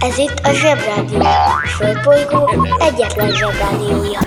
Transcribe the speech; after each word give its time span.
Ez 0.00 0.18
itt 0.18 0.40
a 0.42 0.52
Zsebrádió. 0.52 1.20
A 1.20 1.66
Földbolygó 1.66 2.50
egyetlen 2.78 3.30
Zsebrádiója. 3.30 4.18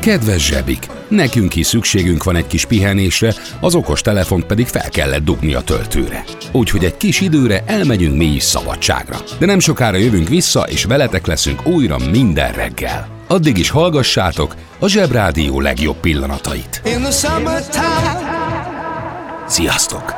Kedves 0.00 0.46
zsebik, 0.46 0.86
nekünk 1.08 1.56
is 1.56 1.66
szükségünk 1.66 2.24
van 2.24 2.36
egy 2.36 2.46
kis 2.46 2.64
pihenésre, 2.64 3.34
az 3.60 3.74
okos 3.74 4.00
telefont 4.00 4.44
pedig 4.44 4.66
fel 4.66 4.88
kellett 4.88 5.24
dugni 5.24 5.54
a 5.54 5.60
töltőre. 5.60 6.24
Úgyhogy 6.52 6.84
egy 6.84 6.96
kis 6.96 7.20
időre 7.20 7.62
elmegyünk 7.66 8.16
mi 8.16 8.24
is 8.24 8.42
szabadságra. 8.42 9.16
De 9.38 9.46
nem 9.46 9.58
sokára 9.58 9.96
jövünk 9.96 10.28
vissza, 10.28 10.60
és 10.60 10.84
veletek 10.84 11.26
leszünk 11.26 11.66
újra 11.66 11.96
minden 12.10 12.52
reggel. 12.52 13.19
Addig 13.30 13.58
is 13.58 13.70
hallgassátok 13.70 14.54
a 14.78 14.88
Zsebrádió 14.88 15.60
legjobb 15.60 15.96
pillanatait. 15.96 16.82
Sziasztok! 19.46 20.14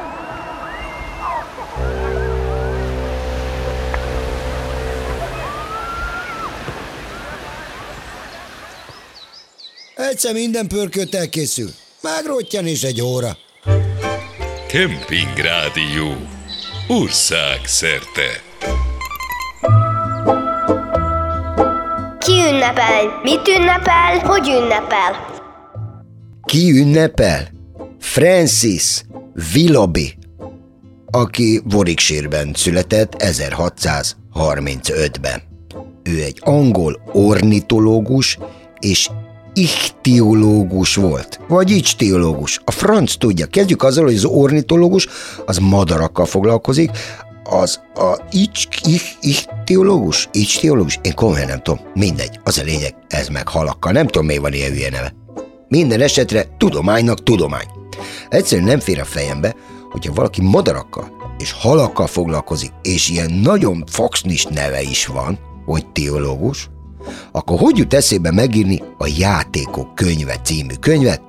Egyszer 9.96 10.32
minden 10.32 10.66
pörkölt 10.68 11.14
elkészül. 11.14 11.70
Megrottyan 12.00 12.66
is 12.66 12.82
egy 12.82 13.00
óra. 13.00 13.36
Kemping 14.68 15.36
Rádió. 15.36 16.16
Ország 16.88 17.60
szerte. 17.64 18.42
Ünnepel? 22.62 23.20
Mit 23.22 23.48
ünnepel? 23.48 24.18
Hogy 24.18 24.48
ünnepel? 24.48 25.26
Ki 26.44 26.70
ünnepel? 26.70 27.48
Francis 27.98 29.04
Willoughby, 29.54 30.14
aki 31.10 31.62
Warwickshire-ben 31.72 32.52
született 32.54 33.14
1635-ben. 33.18 35.42
Ő 36.02 36.22
egy 36.22 36.38
angol 36.40 37.00
ornitológus 37.12 38.38
és 38.78 39.10
ichtiológus 39.52 40.94
volt, 40.94 41.40
vagy 41.48 41.70
ichtiológus. 41.70 42.60
A 42.64 42.70
franc 42.70 43.14
tudja. 43.14 43.46
Kezdjük 43.46 43.82
azzal, 43.82 44.04
hogy 44.04 44.16
az 44.16 44.24
ornitológus 44.24 45.08
az 45.46 45.58
madarakkal 45.58 46.26
foglalkozik, 46.26 46.90
az 47.44 47.80
a 47.94 48.16
ich, 48.30 48.66
ich, 48.84 49.16
ichtiológus, 49.20 50.28
ichtiológus, 50.32 50.98
én 51.02 51.14
komolyan 51.14 51.46
nem 51.46 51.62
tudom, 51.62 51.80
mindegy, 51.94 52.40
az 52.44 52.58
a 52.58 52.62
lényeg, 52.62 52.94
ez 53.08 53.28
meg 53.28 53.48
halakkal, 53.48 53.92
nem 53.92 54.06
tudom, 54.06 54.26
miért 54.26 54.42
van 54.42 54.52
ilyen 54.52 54.72
hülye 54.72 54.90
neve. 54.90 55.14
Minden 55.68 56.00
esetre 56.00 56.46
tudománynak 56.58 57.22
tudomány. 57.22 57.66
Egyszerűen 58.28 58.66
nem 58.66 58.80
fér 58.80 59.00
a 59.00 59.04
fejembe, 59.04 59.54
hogyha 59.90 60.12
valaki 60.12 60.42
madarakkal 60.42 61.20
és 61.38 61.52
halakkal 61.52 62.06
foglalkozik, 62.06 62.72
és 62.82 63.08
ilyen 63.08 63.32
nagyon 63.32 63.84
foxnis 63.86 64.44
neve 64.44 64.82
is 64.82 65.06
van, 65.06 65.38
hogy 65.64 65.86
teológus, 65.86 66.70
akkor 67.32 67.58
hogy 67.58 67.78
jut 67.78 67.94
eszébe 67.94 68.30
megírni 68.30 68.82
a 68.98 69.06
Játékok 69.18 69.94
könyve 69.94 70.40
című 70.40 70.74
könyvet? 70.74 71.22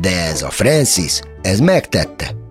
De 0.00 0.24
ez 0.24 0.42
a 0.42 0.50
Francis, 0.50 1.20
ez 1.42 1.60
megtette. 1.60 2.45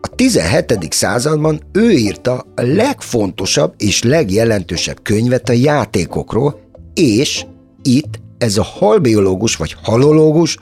A 0.00 0.08
17. 0.14 0.92
században 0.92 1.60
ő 1.72 1.90
írta 1.90 2.46
a 2.54 2.62
legfontosabb 2.62 3.74
és 3.76 4.02
legjelentősebb 4.02 5.02
könyvet 5.02 5.48
a 5.48 5.52
játékokról, 5.52 6.60
és 6.94 7.44
itt 7.82 8.20
ez 8.38 8.56
a 8.56 8.62
halbiológus 8.62 9.56
vagy 9.56 9.76
halológus 9.82 10.58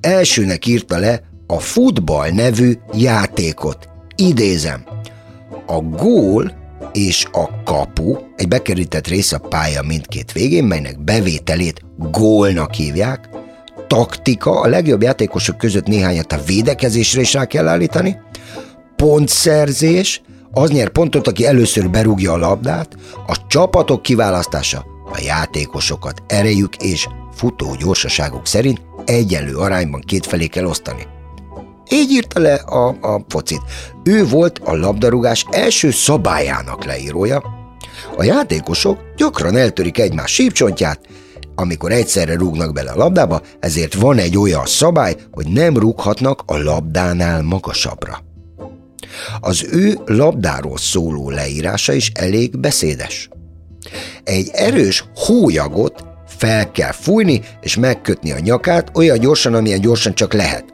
elsőnek 0.00 0.66
írta 0.66 0.98
le 0.98 1.22
a 1.46 1.58
futball 1.58 2.30
nevű 2.30 2.72
játékot. 2.92 3.88
Idézem, 4.16 4.84
a 5.66 5.80
gól 5.80 6.52
és 6.92 7.26
a 7.32 7.62
kapu 7.64 8.16
egy 8.36 8.48
bekerített 8.48 9.06
rész 9.06 9.32
a 9.32 9.38
pálya 9.38 9.82
mindkét 9.82 10.32
végén, 10.32 10.64
melynek 10.64 11.04
bevételét 11.04 11.84
gólnak 11.96 12.74
hívják, 12.74 13.28
taktika, 13.86 14.60
a 14.60 14.68
legjobb 14.68 15.02
játékosok 15.02 15.58
között 15.58 15.86
néhányat 15.86 16.32
a 16.32 16.42
védekezésre 16.46 17.20
is 17.20 17.32
rá 17.32 17.44
kell 17.44 17.68
állítani, 17.68 18.18
pontszerzés, 18.96 20.22
az 20.52 20.70
nyer 20.70 20.88
pontot, 20.88 21.26
aki 21.26 21.46
először 21.46 21.90
berúgja 21.90 22.32
a 22.32 22.36
labdát, 22.36 22.96
a 23.26 23.46
csapatok 23.46 24.02
kiválasztása, 24.02 24.84
a 25.12 25.20
játékosokat 25.24 26.22
erejük 26.26 26.76
és 26.76 27.06
futó 27.34 27.74
gyorsaságuk 27.78 28.46
szerint 28.46 28.80
egyenlő 29.04 29.56
arányban 29.56 30.00
kétfelé 30.00 30.46
kell 30.46 30.64
osztani. 30.64 31.06
Így 31.90 32.10
írta 32.10 32.40
le 32.40 32.54
a, 32.54 32.88
a 32.88 33.24
focit. 33.28 33.62
Ő 34.04 34.26
volt 34.26 34.58
a 34.58 34.76
labdarúgás 34.76 35.46
első 35.50 35.90
szabályának 35.90 36.84
leírója. 36.84 37.42
A 38.16 38.24
játékosok 38.24 38.98
gyakran 39.16 39.56
eltörik 39.56 39.98
egymás 39.98 40.32
sípcsontját, 40.32 41.00
amikor 41.54 41.92
egyszerre 41.92 42.34
rúgnak 42.34 42.72
bele 42.72 42.90
a 42.90 42.96
labdába, 42.96 43.40
ezért 43.60 43.94
van 43.94 44.18
egy 44.18 44.38
olyan 44.38 44.66
szabály, 44.66 45.16
hogy 45.32 45.46
nem 45.46 45.76
rúghatnak 45.76 46.42
a 46.46 46.56
labdánál 46.58 47.42
magasabbra. 47.42 48.24
Az 49.40 49.66
ő 49.70 49.98
labdáról 50.06 50.78
szóló 50.78 51.30
leírása 51.30 51.92
is 51.92 52.10
elég 52.14 52.58
beszédes. 52.58 53.28
Egy 54.24 54.50
erős 54.52 55.04
hólyagot 55.14 56.04
fel 56.26 56.70
kell 56.70 56.92
fújni 56.92 57.42
és 57.60 57.76
megkötni 57.76 58.32
a 58.32 58.38
nyakát 58.38 58.90
olyan 58.94 59.18
gyorsan, 59.18 59.54
amilyen 59.54 59.80
gyorsan 59.80 60.14
csak 60.14 60.32
lehet. 60.32 60.64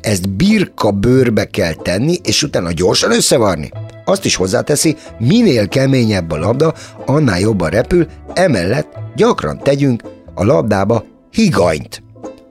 Ezt 0.00 0.28
birka 0.28 0.90
bőrbe 0.90 1.44
kell 1.44 1.74
tenni, 1.74 2.18
és 2.22 2.42
utána 2.42 2.72
gyorsan 2.72 3.10
összevarni. 3.10 3.70
Azt 4.04 4.24
is 4.24 4.34
hozzáteszi, 4.34 4.96
minél 5.18 5.68
keményebb 5.68 6.30
a 6.30 6.36
labda, 6.36 6.74
annál 7.06 7.40
jobban 7.40 7.70
repül, 7.70 8.06
emellett 8.34 8.96
gyakran 9.16 9.58
tegyünk 9.58 10.02
a 10.34 10.44
labdába 10.44 11.04
higanyt, 11.30 12.02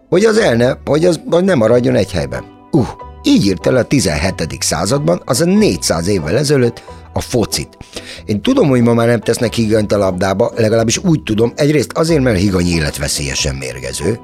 hogy 0.09 0.25
az 0.25 0.37
el 0.37 0.55
ne, 0.55 0.73
hogy 0.85 1.05
az 1.05 1.19
hogy 1.29 1.43
nem 1.43 1.57
maradjon 1.57 1.95
egy 1.95 2.11
helyben. 2.11 2.43
Uh, 2.71 2.87
így 3.23 3.45
írt 3.45 3.67
el 3.67 3.75
a 3.75 3.83
17. 3.83 4.57
században, 4.59 5.21
az 5.25 5.41
a 5.41 5.45
400 5.45 6.07
évvel 6.07 6.37
ezelőtt 6.37 6.83
a 7.13 7.21
focit. 7.21 7.77
Én 8.25 8.41
tudom, 8.41 8.69
hogy 8.69 8.81
ma 8.81 8.93
már 8.93 9.07
nem 9.07 9.19
tesznek 9.19 9.53
higanyt 9.53 9.91
a 9.91 9.97
labdába, 9.97 10.51
legalábbis 10.55 10.97
úgy 10.97 11.23
tudom, 11.23 11.53
egyrészt 11.55 11.91
azért, 11.93 12.23
mert 12.23 12.39
higany 12.39 12.67
életveszélyesen 12.67 13.55
mérgező, 13.55 14.19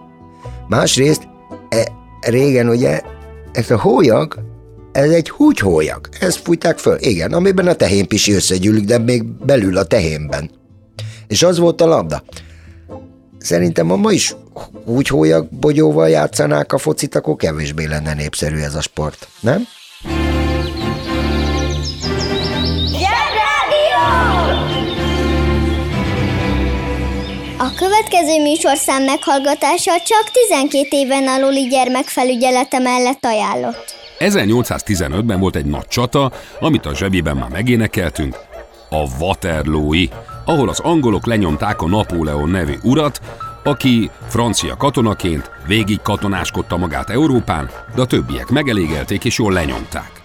másrészt 0.68 1.28
e, 1.70 1.92
régen 2.22 2.70
ugye 2.70 3.02
ez 3.52 3.72
a 3.72 3.80
hólyag, 3.80 4.40
ez 4.92 5.10
egy 5.10 5.30
húgyhólyag. 5.30 6.10
Ezt 6.20 6.40
fújták 6.44 6.78
föl, 6.78 6.98
igen, 7.00 7.34
amiben 7.34 7.68
a 7.68 7.74
tehénpisi 7.74 8.34
összegyűlik, 8.34 8.86
de 8.86 8.98
még 8.98 9.24
belül 9.26 9.78
a 9.78 9.84
tehénben. 9.84 10.50
És 11.28 11.44
az 11.44 11.58
volt 11.58 11.82
a 11.82 11.86
labda. 11.86 12.24
Szerintem 13.40 13.86
ma, 13.86 13.96
ma 13.96 14.12
is 14.12 14.36
húgyhólyag 14.86 15.48
bogyóval 15.50 16.10
játszanák 16.10 16.74
a 16.74 16.78
focit, 16.78 17.16
akkor 17.16 17.36
kevésbé 17.36 17.86
lenne 17.86 18.14
népszerű 18.14 18.58
ez 18.58 18.76
a 18.76 18.82
sport, 18.82 19.28
nem? 19.40 19.68
A 27.62 27.74
következő 27.76 28.42
műsorszám 28.42 29.04
meghallgatása 29.04 29.92
csak 30.06 30.32
12 30.50 30.88
éven 30.90 31.28
aluli 31.28 31.68
gyermekfelügyelete 31.68 32.80
mellett 32.80 33.26
ajánlott. 33.26 33.96
1815-ben 34.20 35.40
volt 35.40 35.56
egy 35.56 35.66
nagy 35.66 35.88
csata, 35.88 36.32
amit 36.60 36.86
a 36.86 36.96
zsebében 36.96 37.38
már 37.38 37.50
megénekeltünk, 37.50 38.38
a 38.90 39.08
Waterloo-i, 39.20 40.10
ahol 40.50 40.70
az 40.70 40.80
angolok 40.80 41.26
lenyomták 41.26 41.82
a 41.82 41.88
Napóleon 41.88 42.50
nevű 42.50 42.74
urat, 42.84 43.22
aki 43.64 44.10
francia 44.28 44.78
katonaként 44.78 45.52
végig 45.68 46.02
katonáskodta 46.02 46.78
magát 46.78 47.10
Európán, 47.10 47.70
de 47.96 48.02
a 48.02 48.06
többiek 48.06 48.50
megelégelték 48.50 49.26
és 49.26 49.38
jól 49.38 49.54
lenyomták. 49.54 50.22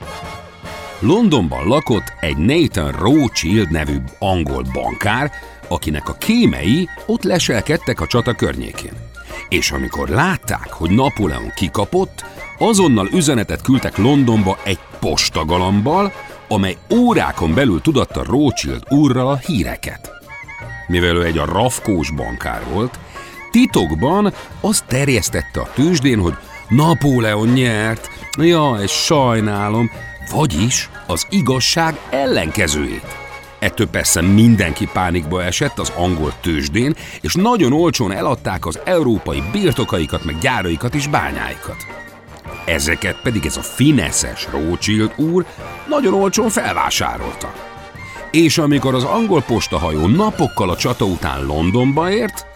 Londonban 0.99 1.67
lakott 1.67 2.13
egy 2.21 2.37
Nathan 2.37 2.93
Rothschild 2.93 3.71
nevű 3.71 3.97
angol 4.19 4.65
bankár, 4.73 5.31
akinek 5.69 6.09
a 6.09 6.13
kémei 6.13 6.89
ott 7.07 7.23
leselkedtek 7.23 8.01
a 8.01 8.07
csata 8.07 8.33
környékén. 8.33 8.93
És 9.49 9.71
amikor 9.71 10.09
látták, 10.09 10.73
hogy 10.73 10.91
Napóleon 10.91 11.53
kikapott, 11.55 12.25
azonnal 12.59 13.09
üzenetet 13.13 13.63
küldtek 13.63 13.97
Londonba 13.97 14.59
egy 14.63 14.79
postagalambal, 15.01 16.13
amely 16.49 16.77
órákon 16.95 17.55
belül 17.55 17.81
tudatta 17.81 18.25
Rothschild 18.25 18.83
úrral 18.89 19.29
a 19.29 19.37
híreket. 19.37 20.14
Mivel 20.87 21.17
ő 21.17 21.25
egy 21.25 21.39
a 21.39 21.45
rafkós 21.45 22.11
bankár 22.11 22.63
volt, 22.73 22.99
titokban 23.51 24.33
azt 24.61 24.85
terjesztette 24.87 25.61
a 25.61 25.71
tőzsdén, 25.75 26.19
hogy 26.19 26.35
Napóleon 26.69 27.49
nyert, 27.49 28.11
ja, 28.39 28.77
és 28.83 28.91
sajnálom, 28.91 29.91
vagyis 30.31 30.91
az 31.07 31.27
igazság 31.31 31.99
ellenkezőjét. 32.11 33.17
Ettől 33.59 33.89
persze 33.89 34.21
mindenki 34.21 34.89
pánikba 34.93 35.45
esett 35.45 35.79
az 35.79 35.93
angol 35.97 36.33
tőzsdén, 36.41 36.95
és 37.21 37.35
nagyon 37.35 37.73
olcsón 37.73 38.13
eladták 38.13 38.67
az 38.67 38.81
európai 38.85 39.43
birtokaikat, 39.53 40.25
meg 40.25 40.39
gyáraikat 40.39 40.95
és 40.95 41.07
bányáikat. 41.07 41.87
Ezeket 42.65 43.21
pedig 43.23 43.47
ez 43.47 43.57
a 43.57 43.63
fineszes 43.63 44.49
Rothschild 44.51 45.13
úr 45.17 45.47
nagyon 45.89 46.15
olcsón 46.15 46.49
felvásárolta. 46.49 47.74
És 48.35 48.59
amikor 48.59 48.95
az 48.95 49.05
angol 49.05 49.43
postahajó 49.43 50.07
napokkal 50.07 50.71
a 50.71 50.77
csata 50.77 51.05
után 51.05 51.47
Londonba 51.47 52.11
ért, 52.11 52.47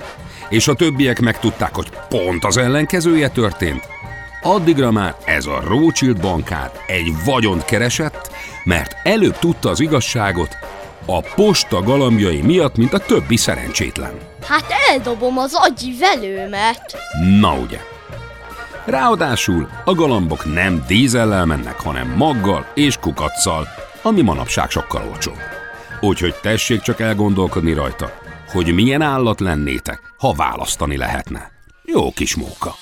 és 0.48 0.68
a 0.68 0.74
többiek 0.74 1.20
megtudták, 1.20 1.74
hogy 1.74 1.90
pont 2.08 2.44
az 2.44 2.56
ellenkezője 2.56 3.28
történt, 3.28 3.88
addigra 4.42 4.90
már 4.90 5.14
ez 5.24 5.46
a 5.46 5.60
Rothschild 5.64 6.20
bankár 6.20 6.70
egy 6.86 7.12
vagyont 7.24 7.64
keresett, 7.64 8.30
mert 8.64 8.96
előbb 9.02 9.38
tudta 9.38 9.68
az 9.68 9.80
igazságot 9.80 10.56
a 11.06 11.20
posta 11.34 11.82
galambjai 11.82 12.40
miatt, 12.40 12.76
mint 12.76 12.92
a 12.92 12.98
többi 12.98 13.36
szerencsétlen. 13.36 14.12
Hát 14.46 14.74
eldobom 14.90 15.38
az 15.38 15.54
agyi 15.54 15.96
velőmet. 15.98 16.96
Na 17.40 17.54
ugye. 17.54 17.78
Ráadásul 18.84 19.68
a 19.84 19.94
galambok 19.94 20.54
nem 20.54 20.84
dízellel 20.86 21.44
mennek, 21.44 21.80
hanem 21.80 22.14
maggal 22.16 22.66
és 22.74 22.96
kukacsal, 22.96 23.68
ami 24.02 24.22
manapság 24.22 24.70
sokkal 24.70 25.08
olcsóbb. 25.10 25.56
Úgyhogy 26.00 26.34
tessék 26.42 26.80
csak 26.80 27.00
elgondolkodni 27.00 27.72
rajta, 27.72 28.12
hogy 28.52 28.74
milyen 28.74 29.02
állat 29.02 29.40
lennétek, 29.40 30.00
ha 30.18 30.32
választani 30.32 30.96
lehetne. 30.96 31.50
Jó 31.84 32.10
kis 32.10 32.36
móka. 32.36 32.74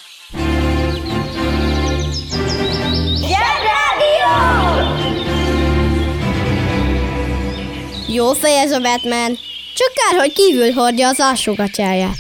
Jó 8.08 8.32
fej 8.32 8.58
ez 8.58 8.72
a 8.72 8.80
Batman. 8.80 9.38
Csak 9.74 9.92
kár, 9.94 10.20
hogy 10.20 10.32
kívül 10.32 10.72
hordja 10.72 11.08
az 11.08 11.20
alsógatyáját. 11.20 12.16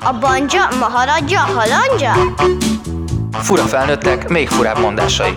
A 0.00 0.18
banja, 0.20 0.68
maharadja, 0.78 1.38
halandja? 1.38 2.34
Fura 3.32 3.62
felnőttek, 3.62 4.28
még 4.28 4.48
furább 4.48 4.78
mondásai. 4.78 5.32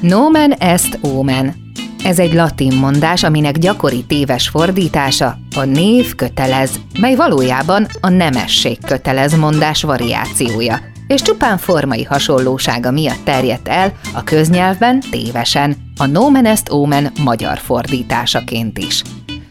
Nomen 0.00 0.52
est 0.52 0.98
omen. 1.00 1.59
Ez 2.04 2.18
egy 2.18 2.34
latin 2.34 2.76
mondás, 2.76 3.22
aminek 3.22 3.58
gyakori 3.58 4.04
téves 4.04 4.48
fordítása 4.48 5.38
a 5.56 5.64
név 5.64 6.14
kötelez, 6.14 6.80
mely 7.00 7.14
valójában 7.14 7.86
a 8.00 8.08
nemesség 8.08 8.78
kötelez 8.86 9.34
mondás 9.34 9.82
variációja, 9.82 10.80
és 11.06 11.22
csupán 11.22 11.58
formai 11.58 12.04
hasonlósága 12.04 12.90
miatt 12.90 13.24
terjedt 13.24 13.68
el 13.68 13.92
a 14.14 14.24
köznyelvben 14.24 15.00
tévesen, 15.10 15.76
a 15.96 16.06
nomen 16.06 16.46
est 16.46 16.70
omen 16.70 17.12
magyar 17.24 17.58
fordításaként 17.58 18.78
is. 18.78 19.02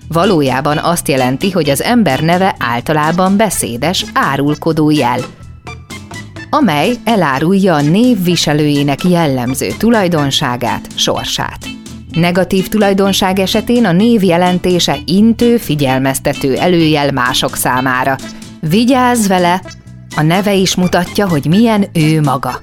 Valójában 0.08 0.78
azt 0.78 1.08
jelenti, 1.08 1.52
hogy 1.52 1.70
az 1.70 1.82
ember 1.82 2.20
neve 2.20 2.56
általában 2.60 3.38
beszédes, 3.38 4.06
árulkodó 4.14 4.90
jel, 4.90 5.20
amely 6.50 6.94
elárulja 7.04 7.76
a 7.76 7.82
név 7.82 8.24
viselőjének 8.24 9.04
jellemző 9.04 9.68
tulajdonságát, 9.78 10.88
sorsát. 10.96 11.79
Negatív 12.14 12.68
tulajdonság 12.68 13.40
esetén 13.40 13.86
a 13.86 13.92
név 13.92 14.24
jelentése 14.24 14.98
intő, 15.06 15.58
figyelmeztető 15.58 16.56
előjel 16.56 17.12
mások 17.12 17.56
számára. 17.56 18.16
Vigyázz 18.60 19.28
vele, 19.28 19.62
a 20.16 20.22
neve 20.22 20.54
is 20.54 20.76
mutatja, 20.76 21.28
hogy 21.28 21.46
milyen 21.46 21.86
ő 21.94 22.22
maga. 22.22 22.62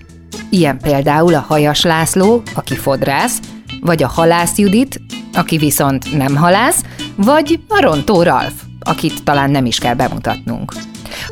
Ilyen 0.51 0.79
például 0.79 1.35
a 1.35 1.45
Hajas 1.49 1.83
László, 1.83 2.43
aki 2.55 2.77
fodrász, 2.77 3.41
vagy 3.81 4.03
a 4.03 4.09
Halász 4.09 4.59
Judit, 4.59 5.01
aki 5.33 5.57
viszont 5.57 6.17
nem 6.17 6.37
halász, 6.37 6.83
vagy 7.17 7.61
a 7.69 7.81
Rontó 7.81 8.23
Ralf, 8.23 8.53
akit 8.81 9.25
talán 9.25 9.51
nem 9.51 9.67
is 9.67 9.79
kell 9.79 9.95
bemutatnunk. 9.95 10.73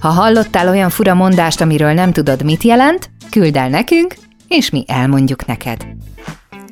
Ha 0.01 0.09
hallottál 0.09 0.69
olyan 0.69 0.91
fura 0.91 1.15
mondást, 1.15 1.61
amiről 1.61 1.93
nem 1.93 2.13
tudod, 2.13 2.45
mit 2.45 2.63
jelent, 2.63 3.11
küld 3.31 3.57
el 3.57 3.69
nekünk, 3.69 4.15
és 4.49 4.71
mi 4.71 4.85
elmondjuk 4.87 5.47
neked. 5.47 5.87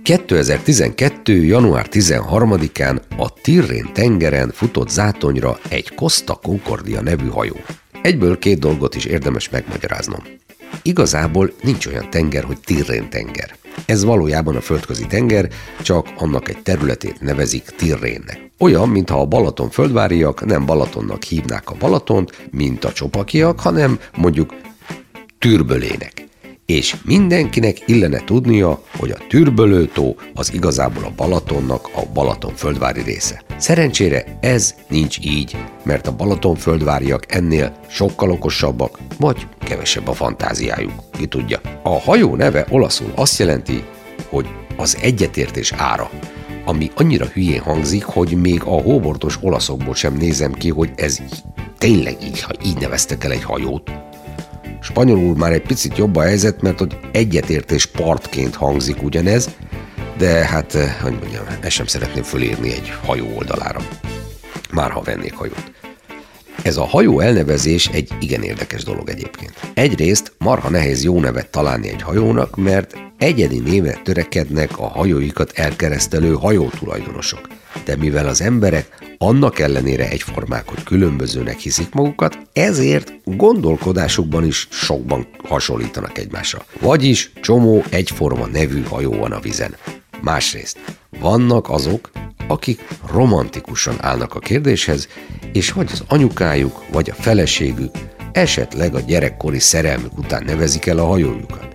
2012. 0.02 1.44
január 1.44 1.86
13-án 1.90 3.00
a 3.16 3.32
Tirrén 3.32 3.90
tengeren 3.92 4.50
futott 4.50 4.88
zátonyra 4.88 5.58
egy 5.68 5.94
Costa 5.94 6.34
Concordia 6.34 7.00
nevű 7.00 7.28
hajó. 7.28 7.56
Egyből 8.02 8.38
két 8.38 8.58
dolgot 8.58 8.94
is 8.94 9.04
érdemes 9.04 9.48
megmagyaráznom. 9.48 10.22
Igazából 10.82 11.52
nincs 11.62 11.86
olyan 11.86 12.10
tenger, 12.10 12.44
hogy 12.44 12.58
Tirrén 12.64 13.10
tenger. 13.10 13.56
Ez 13.86 14.04
valójában 14.04 14.56
a 14.56 14.60
földközi 14.60 15.06
tenger, 15.06 15.48
csak 15.82 16.08
annak 16.16 16.48
egy 16.48 16.62
területét 16.62 17.20
nevezik 17.20 17.64
Tirrénnek. 17.64 18.50
Olyan, 18.58 18.88
mintha 18.88 19.20
a 19.20 19.26
Balaton 19.26 19.70
földváriak 19.70 20.44
nem 20.44 20.66
Balatonnak 20.66 21.22
hívnák 21.22 21.70
a 21.70 21.76
Balatont, 21.78 22.48
mint 22.50 22.84
a 22.84 22.92
csopakiak, 22.92 23.60
hanem 23.60 23.98
mondjuk 24.16 24.54
Türbölének 25.38 26.21
és 26.72 26.96
mindenkinek 27.04 27.82
illene 27.86 28.24
tudnia, 28.24 28.82
hogy 28.96 29.10
a 29.10 29.26
Türbölőtó 29.28 30.16
az 30.34 30.52
igazából 30.52 31.04
a 31.04 31.12
Balatonnak 31.16 31.90
a 31.94 32.02
Balaton 32.14 32.54
földvári 32.54 33.02
része. 33.02 33.42
Szerencsére 33.56 34.38
ez 34.40 34.74
nincs 34.88 35.18
így, 35.18 35.56
mert 35.82 36.06
a 36.06 36.16
Balaton 36.16 36.54
földváriak 36.54 37.34
ennél 37.34 37.76
sokkal 37.88 38.30
okosabbak, 38.30 38.98
vagy 39.18 39.46
kevesebb 39.64 40.08
a 40.08 40.12
fantáziájuk, 40.12 40.92
ki 41.10 41.26
tudja. 41.26 41.60
A 41.82 42.00
hajó 42.00 42.36
neve 42.36 42.66
olaszul 42.70 43.12
azt 43.14 43.38
jelenti, 43.38 43.84
hogy 44.28 44.46
az 44.76 44.98
egyetértés 45.02 45.72
ára, 45.72 46.10
ami 46.64 46.90
annyira 46.94 47.26
hülyén 47.26 47.60
hangzik, 47.60 48.04
hogy 48.04 48.40
még 48.40 48.62
a 48.62 48.80
hóbortos 48.80 49.38
olaszokból 49.40 49.94
sem 49.94 50.14
nézem 50.14 50.52
ki, 50.52 50.68
hogy 50.68 50.90
ez 50.96 51.18
tényleg 51.78 52.16
így, 52.24 52.40
ha 52.40 52.52
így 52.64 52.78
neveztek 52.78 53.24
el 53.24 53.32
egy 53.32 53.44
hajót. 53.44 53.90
Spanyolul 54.82 55.36
már 55.36 55.52
egy 55.52 55.62
picit 55.62 55.96
jobb 55.96 56.16
a 56.16 56.22
helyzet, 56.22 56.62
mert 56.62 56.78
hogy 56.78 56.96
egyetértés 57.12 57.86
partként 57.86 58.54
hangzik 58.54 59.02
ugyanez, 59.02 59.50
de 60.18 60.46
hát, 60.46 60.74
eh, 60.74 60.96
hogy 61.02 61.12
mondjam, 61.20 61.44
ezt 61.60 61.70
sem 61.70 61.86
szeretném 61.86 62.22
fölírni 62.22 62.72
egy 62.72 62.92
hajó 63.04 63.36
oldalára. 63.36 63.80
Már 64.70 64.90
ha 64.90 65.02
vennék 65.02 65.34
hajót. 65.34 65.81
Ez 66.62 66.76
a 66.76 66.84
hajó 66.84 67.20
elnevezés 67.20 67.86
egy 67.86 68.10
igen 68.20 68.42
érdekes 68.42 68.84
dolog 68.84 69.08
egyébként. 69.08 69.52
Egyrészt 69.74 70.32
marha 70.38 70.68
nehéz 70.68 71.04
jó 71.04 71.20
nevet 71.20 71.50
találni 71.50 71.88
egy 71.88 72.02
hajónak, 72.02 72.56
mert 72.56 72.94
egyedi 73.18 73.58
névet 73.58 74.02
törekednek 74.02 74.78
a 74.78 74.86
hajóikat 74.86 75.52
elkeresztelő 75.54 76.32
hajótulajdonosok. 76.32 77.48
De 77.84 77.96
mivel 77.96 78.28
az 78.28 78.40
emberek 78.40 79.14
annak 79.18 79.58
ellenére 79.58 80.08
egyformák, 80.08 80.68
hogy 80.68 80.82
különbözőnek 80.82 81.58
hiszik 81.58 81.92
magukat, 81.92 82.38
ezért 82.52 83.12
gondolkodásukban 83.24 84.44
is 84.44 84.68
sokban 84.70 85.26
hasonlítanak 85.44 86.18
egymásra. 86.18 86.64
Vagyis 86.80 87.32
csomó 87.40 87.84
egyforma 87.90 88.46
nevű 88.46 88.82
hajó 88.82 89.12
van 89.12 89.32
a 89.32 89.40
vizen. 89.40 89.76
Másrészt 90.22 90.78
vannak 91.20 91.70
azok, 91.70 92.10
akik 92.48 92.88
romantikusan 93.12 93.96
állnak 94.00 94.34
a 94.34 94.38
kérdéshez, 94.38 95.08
és 95.52 95.72
vagy 95.72 95.88
az 95.92 96.02
anyukájuk, 96.08 96.84
vagy 96.92 97.10
a 97.10 97.22
feleségük, 97.22 97.94
esetleg 98.32 98.94
a 98.94 99.00
gyerekkori 99.00 99.58
szerelmük 99.58 100.18
után 100.18 100.44
nevezik 100.44 100.86
el 100.86 100.98
a 100.98 101.06
hajójukat. 101.06 101.68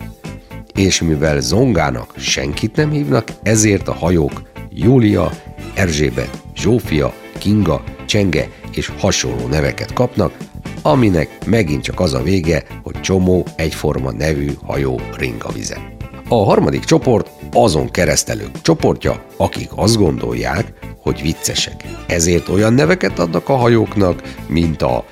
És 0.73 1.01
mivel 1.01 1.39
Zongának 1.39 2.13
senkit 2.17 2.75
nem 2.75 2.91
hívnak, 2.91 3.27
ezért 3.43 3.87
a 3.87 3.93
hajók 3.93 4.41
Júlia, 4.69 5.31
Erzsébet, 5.73 6.41
Zsófia, 6.55 7.13
Kinga, 7.37 7.83
Csenge 8.05 8.49
és 8.71 8.91
hasonló 8.97 9.47
neveket 9.47 9.93
kapnak, 9.93 10.37
aminek 10.81 11.45
megint 11.45 11.83
csak 11.83 11.99
az 11.99 12.13
a 12.13 12.23
vége, 12.23 12.63
hogy 12.83 13.01
csomó 13.01 13.45
egyforma 13.55 14.11
nevű 14.11 14.51
hajó 14.65 15.01
ring 15.17 15.43
a 15.43 15.51
vizen. 15.51 15.96
A 16.29 16.43
harmadik 16.43 16.83
csoport 16.83 17.29
azon 17.51 17.91
keresztelők 17.91 18.61
csoportja, 18.61 19.25
akik 19.37 19.69
azt 19.75 19.97
gondolják, 19.97 20.73
hogy 21.01 21.21
viccesek. 21.21 21.83
Ezért 22.07 22.49
olyan 22.49 22.73
neveket 22.73 23.19
adnak 23.19 23.49
a 23.49 23.55
hajóknak, 23.55 24.21
mint 24.47 24.81
a 24.81 25.05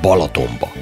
Balatomba, 0.00 0.72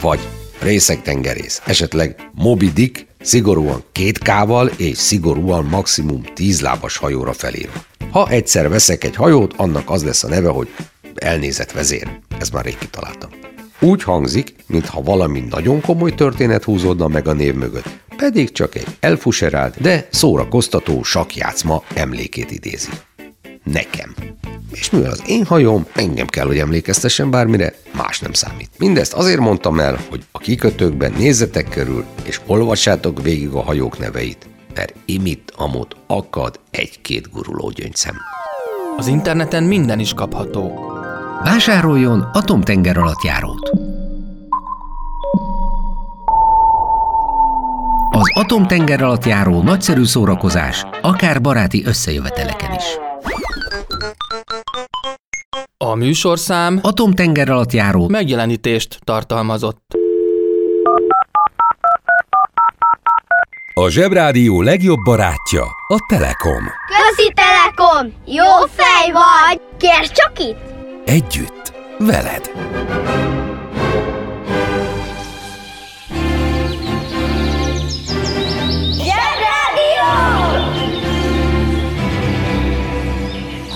vagy 0.00 0.18
Részegtengerész, 0.60 1.62
esetleg 1.66 2.30
Moby 2.34 2.70
Dick, 2.72 3.06
szigorúan 3.20 3.82
két 3.92 4.18
kával 4.18 4.70
és 4.76 4.98
szigorúan 4.98 5.64
maximum 5.64 6.22
tíz 6.34 6.60
lábas 6.60 6.96
hajóra 6.96 7.32
felírva. 7.32 7.84
Ha 8.10 8.28
egyszer 8.28 8.68
veszek 8.68 9.04
egy 9.04 9.16
hajót, 9.16 9.54
annak 9.56 9.90
az 9.90 10.04
lesz 10.04 10.24
a 10.24 10.28
neve, 10.28 10.48
hogy 10.48 10.68
elnézett 11.14 11.72
vezér. 11.72 12.08
Ez 12.38 12.50
már 12.50 12.64
rég 12.64 12.78
kitaláltam. 12.78 13.30
Úgy 13.80 14.02
hangzik, 14.02 14.54
mintha 14.66 15.02
valami 15.02 15.40
nagyon 15.50 15.80
komoly 15.80 16.14
történet 16.14 16.64
húzódna 16.64 17.08
meg 17.08 17.28
a 17.28 17.32
név 17.32 17.54
mögött, 17.54 18.02
pedig 18.24 18.52
csak 18.52 18.74
egy 18.74 18.86
elfuserált, 19.00 19.80
de 19.80 20.06
szórakoztató 20.10 21.02
sakjátszma 21.02 21.82
emlékét 21.94 22.50
idézi. 22.50 22.88
Nekem. 23.64 24.14
És 24.72 24.90
mivel 24.90 25.10
az 25.10 25.22
én 25.26 25.44
hajóm, 25.44 25.86
engem 25.94 26.26
kell, 26.26 26.46
hogy 26.46 26.58
emlékeztessen 26.58 27.30
bármire, 27.30 27.74
más 27.96 28.20
nem 28.20 28.32
számít. 28.32 28.70
Mindezt 28.78 29.12
azért 29.12 29.40
mondtam 29.40 29.80
el, 29.80 29.98
hogy 30.08 30.22
a 30.32 30.38
kikötőkben 30.38 31.12
nézzetek 31.18 31.68
körül, 31.68 32.04
és 32.22 32.40
olvassátok 32.46 33.22
végig 33.22 33.50
a 33.50 33.62
hajók 33.62 33.98
neveit. 33.98 34.46
mert 34.74 34.94
imit 35.04 35.52
amúgy 35.56 35.96
akad 36.06 36.60
egy-két 36.70 37.30
guruló 37.30 37.70
gyöngyszem. 37.70 38.16
Az 38.96 39.06
interneten 39.06 39.64
minden 39.64 39.98
is 39.98 40.14
kapható. 40.14 40.92
Vásároljon 41.42 42.20
atomtenger 42.32 42.96
alatt 42.96 43.22
járót! 43.22 43.83
Az 48.16 48.32
atomtenger 48.34 49.02
alatt 49.02 49.24
járó 49.24 49.62
nagyszerű 49.62 50.04
szórakozás, 50.04 50.84
akár 51.02 51.40
baráti 51.40 51.84
összejöveteleken 51.84 52.74
is. 52.74 52.84
A 55.78 55.94
műsorszám 55.94 56.78
Atomtenger 56.82 57.50
alatt 57.50 57.72
járó 57.72 58.08
megjelenítést 58.08 58.98
tartalmazott. 59.04 59.82
A 63.74 63.88
Zsebrádió 63.88 64.62
legjobb 64.62 65.00
barátja 65.04 65.64
a 65.88 66.06
Telekom. 66.08 66.64
Közi 66.86 67.32
Telekom! 67.34 68.12
Jó 68.26 68.66
fej 68.70 69.12
vagy! 69.12 69.60
Kérd 69.78 70.10
csak 70.12 70.32
itt! 70.38 70.72
Együtt, 71.04 71.72
veled. 71.98 72.50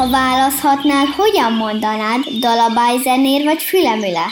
Ha 0.09 0.15
választhatnál, 0.15 1.05
hogyan 1.05 1.53
mondanád, 1.53 2.21
dalabájzenér 2.41 3.45
vagy 3.45 3.63
fülemüle? 3.63 4.27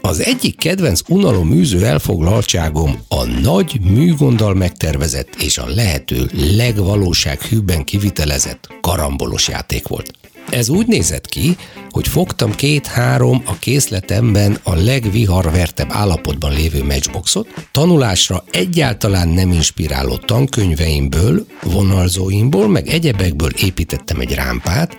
Az 0.00 0.20
egyik 0.20 0.58
kedvenc 0.58 1.00
unaloműző 1.08 1.84
elfoglaltságom 1.84 2.98
a 3.08 3.24
nagy 3.24 3.80
műgonddal 3.80 4.54
megtervezett 4.54 5.34
és 5.34 5.58
a 5.58 5.66
lehető 5.66 6.30
legvalósághűbben 6.56 7.84
kivitelezett 7.84 8.68
karambolos 8.80 9.48
játék 9.48 9.88
volt. 9.88 10.19
Ez 10.50 10.68
úgy 10.68 10.86
nézett 10.86 11.26
ki, 11.26 11.56
hogy 11.90 12.08
fogtam 12.08 12.54
két-három 12.54 13.42
a 13.44 13.58
készletemben 13.58 14.58
a 14.62 14.74
legviharvertebb 14.74 15.88
állapotban 15.90 16.52
lévő 16.52 16.84
matchboxot, 16.84 17.48
tanulásra 17.72 18.44
egyáltalán 18.50 19.28
nem 19.28 19.52
inspiráló 19.52 20.16
tankönyveimből, 20.16 21.46
vonalzóimból, 21.62 22.68
meg 22.68 22.88
egyebekből 22.88 23.50
építettem 23.50 24.20
egy 24.20 24.34
rámpát, 24.34 24.96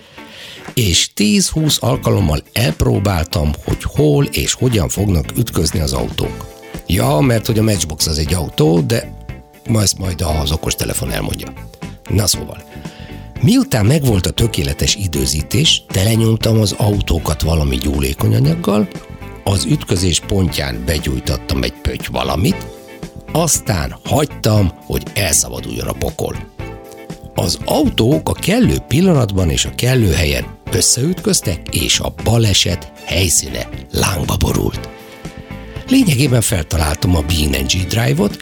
és 0.74 1.10
10-20 1.16 1.80
alkalommal 1.80 2.44
elpróbáltam, 2.54 3.52
hogy 3.66 3.84
hol 3.84 4.26
és 4.26 4.54
hogyan 4.54 4.90
fognak 4.90 5.26
ütközni 5.38 5.80
az 5.80 5.94
autók. 5.94 6.46
Ja, 6.88 7.20
mert 7.20 7.46
hogy 7.46 7.60
a 7.60 7.64
Matchbox 7.64 8.08
az 8.08 8.18
egy 8.18 8.34
autó, 8.34 8.80
de 8.80 9.18
ma 9.68 9.82
ezt 9.82 9.98
majd 9.98 10.22
az 10.42 10.52
okostelefon 10.52 11.12
elmondja. 11.12 11.54
Na 12.10 12.28
szóval, 12.28 12.64
miután 13.42 13.86
megvolt 13.86 14.26
a 14.26 14.32
tökéletes 14.32 14.96
időzítés, 14.96 15.84
telenyomtam 15.88 16.60
az 16.60 16.76
autókat 16.78 17.42
valami 17.42 17.76
gyúlékony 17.76 18.36
anyaggal, 18.36 18.88
az 19.44 19.66
ütközés 19.66 20.20
pontján 20.20 20.84
begyújtattam 20.86 21.64
egy 21.64 21.74
pöty 21.82 22.08
valamit, 22.12 22.66
aztán 23.32 23.96
hagytam, 24.04 24.72
hogy 24.86 25.04
elszabaduljon 25.14 25.88
a 25.88 25.94
pokol. 25.94 26.36
Az 27.36 27.58
autók 27.66 28.30
a 28.30 28.34
kellő 28.34 28.78
pillanatban 28.88 29.50
és 29.50 29.66
a 29.66 29.76
kellő 29.76 30.12
helyen 30.12 30.46
összeütköztek, 30.72 31.68
és 31.72 32.00
a 32.00 32.14
baleset 32.24 32.92
helyszíne 33.06 33.70
lángba 33.92 34.38
borult. 34.38 34.90
Lényegében 35.88 36.42
feltaláltam 36.42 37.16
a 37.16 37.22
BNG 37.22 37.88
Drive-ot, 37.88 38.38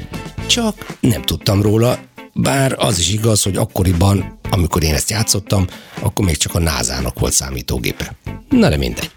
csak 0.48 0.98
nem 1.00 1.22
tudtam 1.22 1.62
róla, 1.62 1.98
bár 2.34 2.76
az 2.78 3.00
is 3.00 3.12
igaz, 3.12 3.44
hogy 3.44 3.58
akkoriban, 3.58 4.40
amikor 4.50 4.84
én 4.84 4.94
ezt 4.94 5.10
játszottam, 5.10 5.68
akkor 6.02 6.26
még 6.26 6.38
csak 6.38 6.56
a 6.56 6.60
názának 6.60 7.20
volt 7.20 7.34
számítógépe. 7.34 8.16
Na 8.50 8.70
de 8.70 8.78
mindegy. 8.78 9.12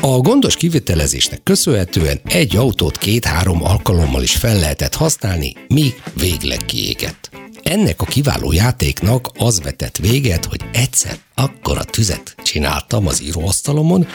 A 0.00 0.18
gondos 0.18 0.56
kivitelezésnek 0.56 1.42
köszönhetően 1.42 2.20
egy 2.24 2.56
autót 2.56 2.98
két-három 2.98 3.64
alkalommal 3.64 4.22
is 4.22 4.36
fel 4.36 4.58
lehetett 4.58 4.94
használni, 4.94 5.52
míg 5.68 6.02
végleg 6.14 6.58
kiégett. 6.64 7.30
Ennek 7.62 8.00
a 8.00 8.04
kiváló 8.04 8.52
játéknak 8.52 9.30
az 9.38 9.62
vetett 9.62 9.96
véget, 9.96 10.44
hogy 10.44 10.60
egyszer 10.72 11.18
akkora 11.34 11.84
tüzet 11.84 12.34
csináltam 12.42 13.06
az 13.06 13.22
íróasztalomon, 13.22 14.06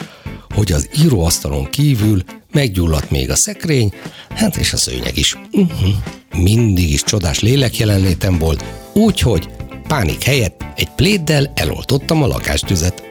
hogy 0.54 0.72
az 0.72 0.88
íróasztalon 1.04 1.70
kívül 1.70 2.22
meggyulladt 2.52 3.10
még 3.10 3.30
a 3.30 3.36
szekrény, 3.36 3.92
hát 4.28 4.56
és 4.56 4.72
a 4.72 4.76
szőnyeg 4.76 5.16
is. 5.16 5.38
Uh-huh. 5.52 5.94
Mindig 6.36 6.92
is 6.92 7.02
csodás 7.02 7.40
lélek 7.40 7.76
jelenlétem 7.76 8.38
volt, 8.38 8.64
úgyhogy 8.92 9.48
pánik 9.88 10.22
helyett 10.22 10.64
egy 10.76 10.90
pléddel 10.90 11.52
eloltottam 11.54 12.22
a 12.22 12.26
lakástüzet, 12.26 13.08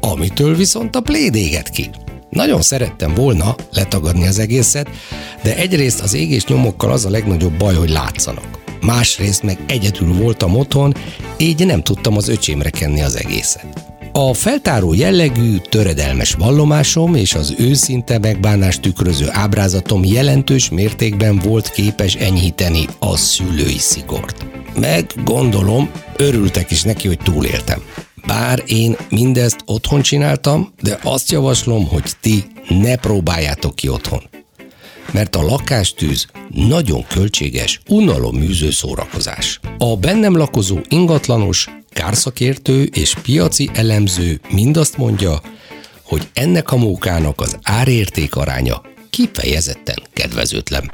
amitől 0.00 0.56
viszont 0.56 0.96
a 0.96 1.00
pléd 1.00 1.34
éget 1.34 1.68
ki. 1.68 1.90
Nagyon 2.30 2.62
szerettem 2.62 3.14
volna 3.14 3.54
letagadni 3.72 4.26
az 4.26 4.38
egészet, 4.38 4.88
de 5.42 5.56
egyrészt 5.56 6.00
az 6.00 6.14
égés 6.14 6.44
nyomokkal 6.44 6.92
az 6.92 7.04
a 7.04 7.10
legnagyobb 7.10 7.58
baj, 7.58 7.74
hogy 7.74 7.90
látszanak. 7.90 8.58
Másrészt 8.80 9.42
meg 9.42 9.58
egyedül 9.66 10.12
voltam 10.12 10.56
otthon, 10.56 10.94
így 11.38 11.66
nem 11.66 11.82
tudtam 11.82 12.16
az 12.16 12.28
öcsémre 12.28 12.70
kenni 12.70 13.02
az 13.02 13.16
egészet. 13.16 13.66
A 14.12 14.34
feltáró 14.34 14.92
jellegű, 14.94 15.56
töredelmes 15.56 16.32
vallomásom 16.32 17.14
és 17.14 17.34
az 17.34 17.54
őszinte 17.58 18.18
megbánást 18.18 18.80
tükröző 18.80 19.26
ábrázatom 19.30 20.04
jelentős 20.04 20.68
mértékben 20.70 21.38
volt 21.38 21.70
képes 21.70 22.14
enyhíteni 22.14 22.86
a 22.98 23.16
szülői 23.16 23.78
szigort. 23.78 24.46
Meg 24.80 25.12
gondolom, 25.24 25.90
örültek 26.16 26.70
is 26.70 26.82
neki, 26.82 27.06
hogy 27.06 27.18
túléltem. 27.18 27.82
Bár 28.26 28.62
én 28.66 28.96
mindezt 29.10 29.58
otthon 29.64 30.02
csináltam, 30.02 30.72
de 30.82 30.98
azt 31.02 31.30
javaslom, 31.30 31.88
hogy 31.88 32.10
ti 32.20 32.44
ne 32.68 32.96
próbáljátok 32.96 33.74
ki 33.74 33.88
otthon. 33.88 34.22
Mert 35.12 35.36
a 35.36 35.42
lakástűz 35.42 36.26
nagyon 36.48 37.06
költséges, 37.06 37.80
unaloműző 37.88 38.70
szórakozás. 38.70 39.60
A 39.78 39.96
bennem 39.96 40.36
lakozó 40.36 40.78
ingatlanos, 40.88 41.68
kárszakértő 42.00 42.82
és 42.82 43.14
piaci 43.22 43.70
elemző 43.74 44.40
mind 44.50 44.76
azt 44.76 44.96
mondja, 44.96 45.40
hogy 46.02 46.28
ennek 46.34 46.72
a 46.72 46.76
mókának 46.76 47.40
az 47.40 47.58
árérték 47.62 48.36
aránya 48.36 48.82
kifejezetten 49.10 50.02
kedvezőtlen. 50.12 50.90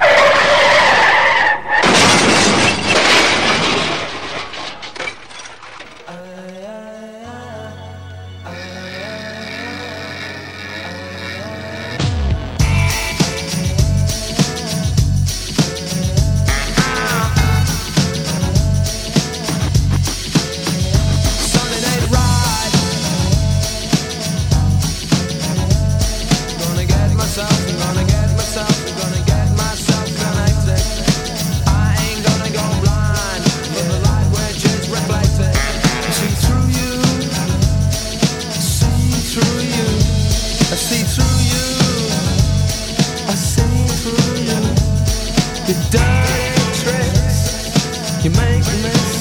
The 45.67 45.73
dirty 45.91 46.79
tricks, 46.79 48.23
you 48.23 48.31
make 48.31 48.65
me. 48.81 49.16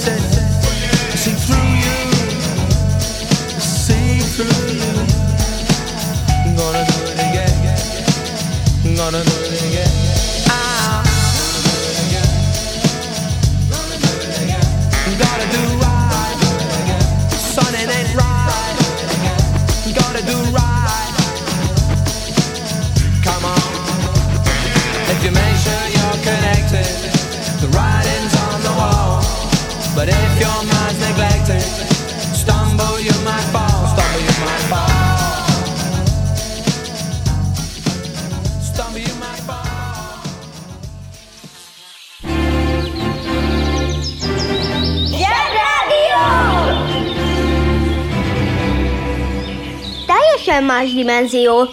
Dimenzió. 50.96 51.68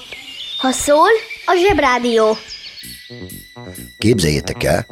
Ha 0.58 0.72
szól, 0.72 1.10
a 1.46 1.54
zsebrádió. 1.68 2.38
Képzeljétek 3.98 4.64
el, 4.64 4.86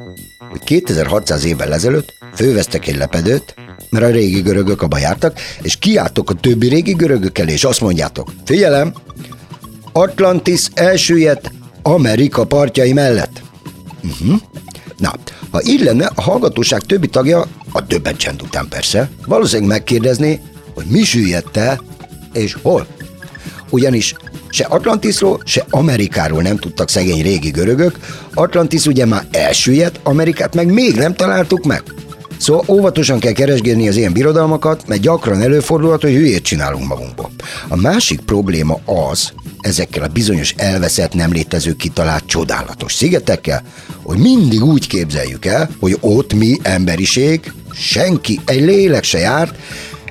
hogy 0.50 0.64
2600 0.64 1.44
évvel 1.44 1.74
ezelőtt 1.74 2.14
főveztek 2.36 2.88
egy 2.88 2.96
lepedőt, 2.96 3.56
mert 3.90 4.06
a 4.06 4.10
régi 4.10 4.42
görögök 4.42 4.82
abba 4.82 4.98
jártak, 4.98 5.40
és 5.62 5.78
kiálltok 5.78 6.30
a 6.30 6.34
többi 6.34 6.68
régi 6.68 6.94
görögök 6.94 7.38
elé, 7.38 7.52
és 7.52 7.64
azt 7.64 7.82
mondjátok, 7.82 8.34
figyelem, 8.46 8.94
Atlantis 9.92 10.68
elsüllyedt 10.74 11.52
Amerika 11.82 12.46
partjai 12.46 12.94
mellett. 12.94 13.42
Uh-huh. 14.04 14.42
Na, 14.98 15.14
ha 15.52 15.62
így 15.66 15.82
lenne, 15.82 16.12
a 16.16 16.22
hallgatóság 16.22 16.82
többi 16.82 17.08
tagja, 17.08 17.46
a 17.72 17.86
többet 17.86 18.18
csend 18.18 18.42
után 18.42 18.68
persze, 18.68 19.10
valószínűleg 19.26 19.70
megkérdezné, 19.70 20.40
hogy 20.74 20.86
mi 20.86 21.04
süllyedt 21.04 21.60
és 22.34 22.58
hol. 22.62 22.88
Ugyanis 23.72 24.16
se 24.50 24.64
Atlantisról, 24.64 25.42
se 25.46 25.66
Amerikáról 25.70 26.42
nem 26.42 26.58
tudtak 26.58 26.90
szegény 26.90 27.22
régi 27.22 27.50
görögök, 27.50 27.98
Atlantis 28.34 28.86
ugye 28.86 29.06
már 29.06 29.28
elsüllyedt, 29.32 30.00
Amerikát 30.04 30.56
meg 30.56 30.74
még 30.74 30.96
nem 30.96 31.16
találtuk 31.16 31.64
meg. 31.64 31.84
Szóval 32.42 32.64
óvatosan 32.68 33.20
kell 33.20 33.32
keresgélni 33.32 33.88
az 33.88 33.96
ilyen 33.96 34.14
birodalmakat, 34.14 34.88
mert 34.88 35.02
gyakran 35.02 35.42
előfordulhat, 35.42 36.02
hogy 36.02 36.14
hülyét 36.14 36.44
csinálunk 36.44 36.88
magunkból. 36.88 37.32
A 37.68 37.76
másik 37.76 38.20
probléma 38.20 38.80
az, 38.86 39.34
ezekkel 39.60 40.04
a 40.04 40.08
bizonyos 40.08 40.54
elveszett, 40.58 41.14
nem 41.14 41.32
létező 41.32 41.76
kitalált 41.76 42.26
csodálatos 42.26 42.94
szigetekkel, 42.94 43.64
hogy 44.04 44.18
mindig 44.18 44.64
úgy 44.64 44.88
képzeljük 44.88 45.46
el, 45.46 45.70
hogy 45.80 45.98
ott 46.00 46.34
mi 46.34 46.58
emberiség, 46.62 47.54
senki, 47.74 48.40
egy 48.46 48.62
lélek 48.62 49.04
se 49.04 49.18
járt, 49.18 49.56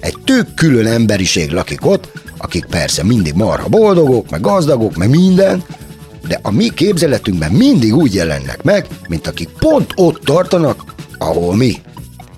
egy 0.00 0.16
tök 0.24 0.54
külön 0.54 0.86
emberiség 0.86 1.50
lakik 1.50 1.86
ott, 1.86 2.12
akik 2.40 2.64
persze 2.64 3.04
mindig 3.04 3.35
marha 3.35 3.68
boldogok, 3.68 4.30
meg 4.30 4.40
gazdagok, 4.40 4.97
meg 4.97 5.11
minden, 5.11 5.64
de 6.28 6.38
a 6.42 6.50
mi 6.50 6.68
képzeletünkben 6.68 7.52
mindig 7.52 7.94
úgy 7.97 8.14
jelennek 8.14 8.62
meg, 8.62 8.87
mint 9.09 9.26
akik 9.26 9.49
pont 9.49 9.92
ott 9.97 10.25
tartanak, 10.25 10.85
ahol 11.18 11.56
mi. 11.56 11.76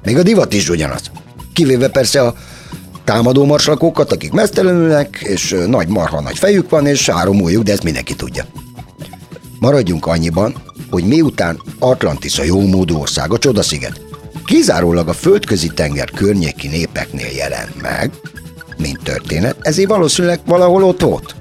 Még 0.04 0.18
a 0.18 0.22
divat 0.22 0.52
is 0.52 0.68
ugyanaz. 0.68 1.10
Kivéve 1.52 1.88
persze 1.88 2.22
a 2.22 2.34
támadó 3.04 3.44
marslakókat, 3.44 4.12
akik 4.12 4.32
mesztelenülnek, 4.32 5.20
és 5.22 5.56
nagy 5.66 5.88
marha 5.88 6.20
nagy 6.20 6.38
fejük 6.38 6.70
van, 6.70 6.86
és 6.86 7.08
három 7.08 7.40
ujjuk, 7.40 7.62
de 7.62 7.72
ezt 7.72 7.82
mindenki 7.82 8.14
tudja. 8.14 8.44
Maradjunk 9.58 10.06
annyiban, 10.06 10.54
hogy 10.90 11.04
miután 11.04 11.60
Atlantis 11.78 12.38
a 12.38 12.42
jómódú 12.42 12.98
ország, 12.98 13.32
a 13.32 13.38
csodasziget, 13.38 14.00
kizárólag 14.44 15.08
a 15.08 15.12
földközi 15.12 15.68
tenger 15.68 16.10
környéki 16.10 16.68
népeknél 16.68 17.30
jelent 17.36 17.82
meg, 17.82 18.10
mint 18.82 19.02
történet, 19.02 19.56
ezért 19.60 19.88
valószínűleg 19.88 20.40
valahol 20.46 20.84
ott 20.84 21.00
volt. 21.00 21.34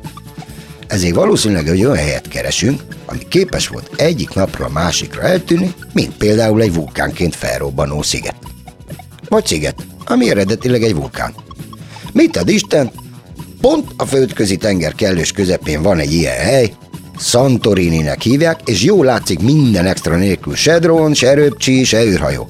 Ezért 0.87 1.15
valószínűleg 1.15 1.67
egy 1.67 1.83
olyan 1.83 1.95
helyet 1.95 2.27
keresünk, 2.27 2.81
ami 3.05 3.19
képes 3.27 3.67
volt 3.67 3.89
egyik 3.95 4.33
napra 4.33 4.65
a 4.65 4.69
másikra 4.69 5.21
eltűnni, 5.21 5.73
mint 5.93 6.17
például 6.17 6.61
egy 6.61 6.73
vulkánként 6.73 7.35
felrobbanó 7.35 8.01
sziget. 8.01 8.35
Vagy 9.29 9.45
sziget, 9.45 9.85
ami 10.05 10.29
eredetileg 10.29 10.83
egy 10.83 10.95
vulkán. 10.95 11.33
Mit 12.13 12.37
ad 12.37 12.49
Isten? 12.49 12.91
Pont 13.61 13.91
a 13.97 14.05
földközi 14.05 14.57
tenger 14.57 14.95
kellős 14.95 15.31
közepén 15.31 15.81
van 15.81 15.99
egy 15.99 16.13
ilyen 16.13 16.37
hely, 16.37 16.73
Santorininek 17.19 18.21
hívják, 18.21 18.59
és 18.65 18.83
jól 18.83 19.05
látszik 19.05 19.39
minden 19.39 19.85
extra 19.85 20.15
nélkül 20.15 20.55
se 20.55 20.79
drón, 20.79 21.13
se 21.13 21.33
röpcsi, 21.33 21.83
se 21.83 22.03
űrhajó. 22.03 22.47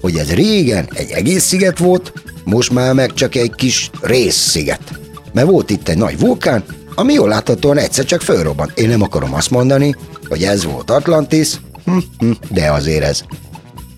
Hogy 0.00 0.16
ez 0.16 0.32
régen 0.32 0.88
egy 0.94 1.10
egész 1.10 1.44
sziget 1.44 1.78
volt, 1.78 2.12
most 2.46 2.70
már 2.70 2.94
meg 2.94 3.14
csak 3.14 3.34
egy 3.34 3.54
kis 3.54 3.90
részsziget. 4.00 4.98
Mert 5.32 5.48
volt 5.48 5.70
itt 5.70 5.88
egy 5.88 5.98
nagy 5.98 6.18
vulkán, 6.18 6.64
ami 6.94 7.12
jól 7.12 7.28
láthatóan 7.28 7.78
egyszer 7.78 8.04
csak 8.04 8.20
fölrobbant. 8.20 8.78
Én 8.78 8.88
nem 8.88 9.02
akarom 9.02 9.34
azt 9.34 9.50
mondani, 9.50 9.94
hogy 10.28 10.42
ez 10.42 10.64
volt 10.64 10.90
Atlantis, 10.90 11.60
hm, 11.84 11.98
hm, 12.18 12.30
de 12.50 12.70
azért 12.70 13.04
ez 13.04 13.22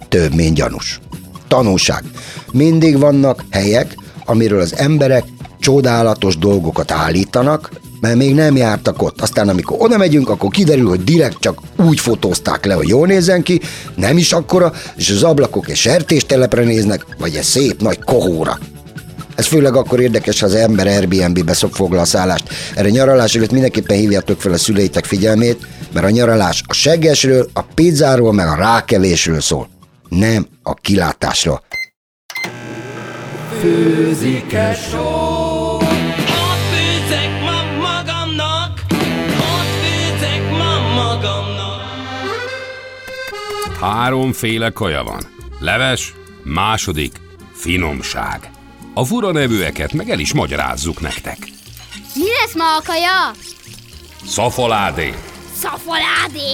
több, 0.09 0.35
mint 0.35 0.55
gyanús. 0.55 1.01
Tanulság. 1.49 2.05
Mindig 2.53 2.99
vannak 2.99 3.45
helyek, 3.51 3.95
amiről 4.25 4.61
az 4.61 4.77
emberek 4.77 5.25
csodálatos 5.61 6.39
dolgokat 6.39 6.91
állítanak, 6.91 7.71
mert 8.01 8.17
még 8.17 8.35
nem 8.35 8.57
jártak 8.57 9.03
ott. 9.03 9.21
Aztán 9.21 9.49
amikor 9.49 9.77
oda 9.81 9.97
megyünk, 9.97 10.29
akkor 10.29 10.51
kiderül, 10.51 10.89
hogy 10.89 11.05
direkt 11.05 11.41
csak 11.41 11.59
úgy 11.77 12.01
fotózták 12.01 12.65
le, 12.65 12.75
hogy 12.75 12.89
jól 12.89 13.07
nézzen 13.07 13.43
ki, 13.43 13.61
nem 13.95 14.17
is 14.17 14.33
akkora, 14.33 14.73
és 14.97 15.11
az 15.11 15.23
ablakok 15.23 15.69
egy 15.69 15.77
sertéstelepre 15.77 16.65
néznek, 16.65 17.07
vagy 17.19 17.35
egy 17.35 17.43
szép 17.43 17.81
nagy 17.81 17.99
kohóra. 18.05 18.59
Ez 19.35 19.47
főleg 19.47 19.77
akkor 19.77 20.01
érdekes, 20.01 20.41
ha 20.41 20.47
az 20.47 20.55
ember 20.55 20.87
Airbnb-be 20.87 21.55
foglal 21.55 22.01
a 22.01 22.05
szállást. 22.05 22.49
Erre 22.75 22.89
nyaralás 22.89 23.35
előtt 23.35 23.51
mindenképpen 23.51 23.97
hívjátok 23.97 24.41
fel 24.41 24.53
a 24.53 24.59
szüleitek 24.59 25.05
figyelmét, 25.05 25.67
mert 25.93 26.07
a 26.07 26.11
nyaralás 26.11 26.63
a 26.67 26.73
seggesről, 26.73 27.49
a 27.53 27.63
pizzáról, 27.63 28.33
meg 28.33 28.47
a 28.47 28.55
rákelésről 28.55 29.41
szól. 29.41 29.69
Nem 30.09 30.47
a 30.63 30.75
kilátásról. 30.75 31.63
Főzike 33.61 34.75
só 34.91 35.38
Háromféle 43.81 44.71
kaja 44.71 45.03
van. 45.03 45.21
Leves, 45.59 46.15
második, 46.43 47.13
finomság. 47.53 48.51
A 48.95 49.05
fura 49.05 49.33
nevűeket 49.33 49.93
meg 49.93 50.11
el 50.11 50.19
is 50.19 50.33
magyarázzuk 50.33 51.01
nektek. 51.01 51.39
Mi 52.15 52.25
lesz 52.41 52.55
ma 52.55 52.77
a 52.77 52.83
kaja? 52.87 53.31
Szafaládé, 54.27 55.15
Szafaládé! 55.55 56.51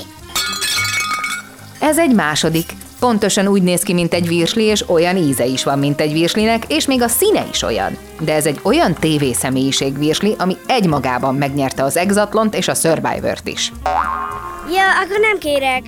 Ez 1.80 1.98
egy 1.98 2.14
második. 2.14 2.72
Pontosan 2.98 3.46
úgy 3.46 3.62
néz 3.62 3.82
ki, 3.82 3.92
mint 3.92 4.14
egy 4.14 4.28
virsli, 4.28 4.62
és 4.62 4.88
olyan 4.88 5.16
íze 5.16 5.44
is 5.44 5.64
van, 5.64 5.78
mint 5.78 6.00
egy 6.00 6.12
virslinek, 6.12 6.64
és 6.68 6.86
még 6.86 7.02
a 7.02 7.08
színe 7.08 7.46
is 7.50 7.62
olyan. 7.62 7.96
De 8.20 8.34
ez 8.34 8.46
egy 8.46 8.60
olyan 8.62 8.94
tévészemélyiség 8.94 9.98
virsli, 9.98 10.34
ami 10.38 10.56
egymagában 10.66 11.34
megnyerte 11.34 11.82
az 11.82 11.96
Exatlont 11.96 12.54
és 12.54 12.68
a 12.68 12.74
Survivor-t 12.74 13.48
is. 13.48 13.72
Ja, 14.74 15.00
akkor 15.02 15.20
nem 15.20 15.38
kérek. 15.38 15.82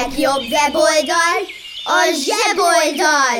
Legjobb 0.00 0.42
weboldal 0.50 1.38
a 1.84 2.00
zseboldal! 2.24 3.36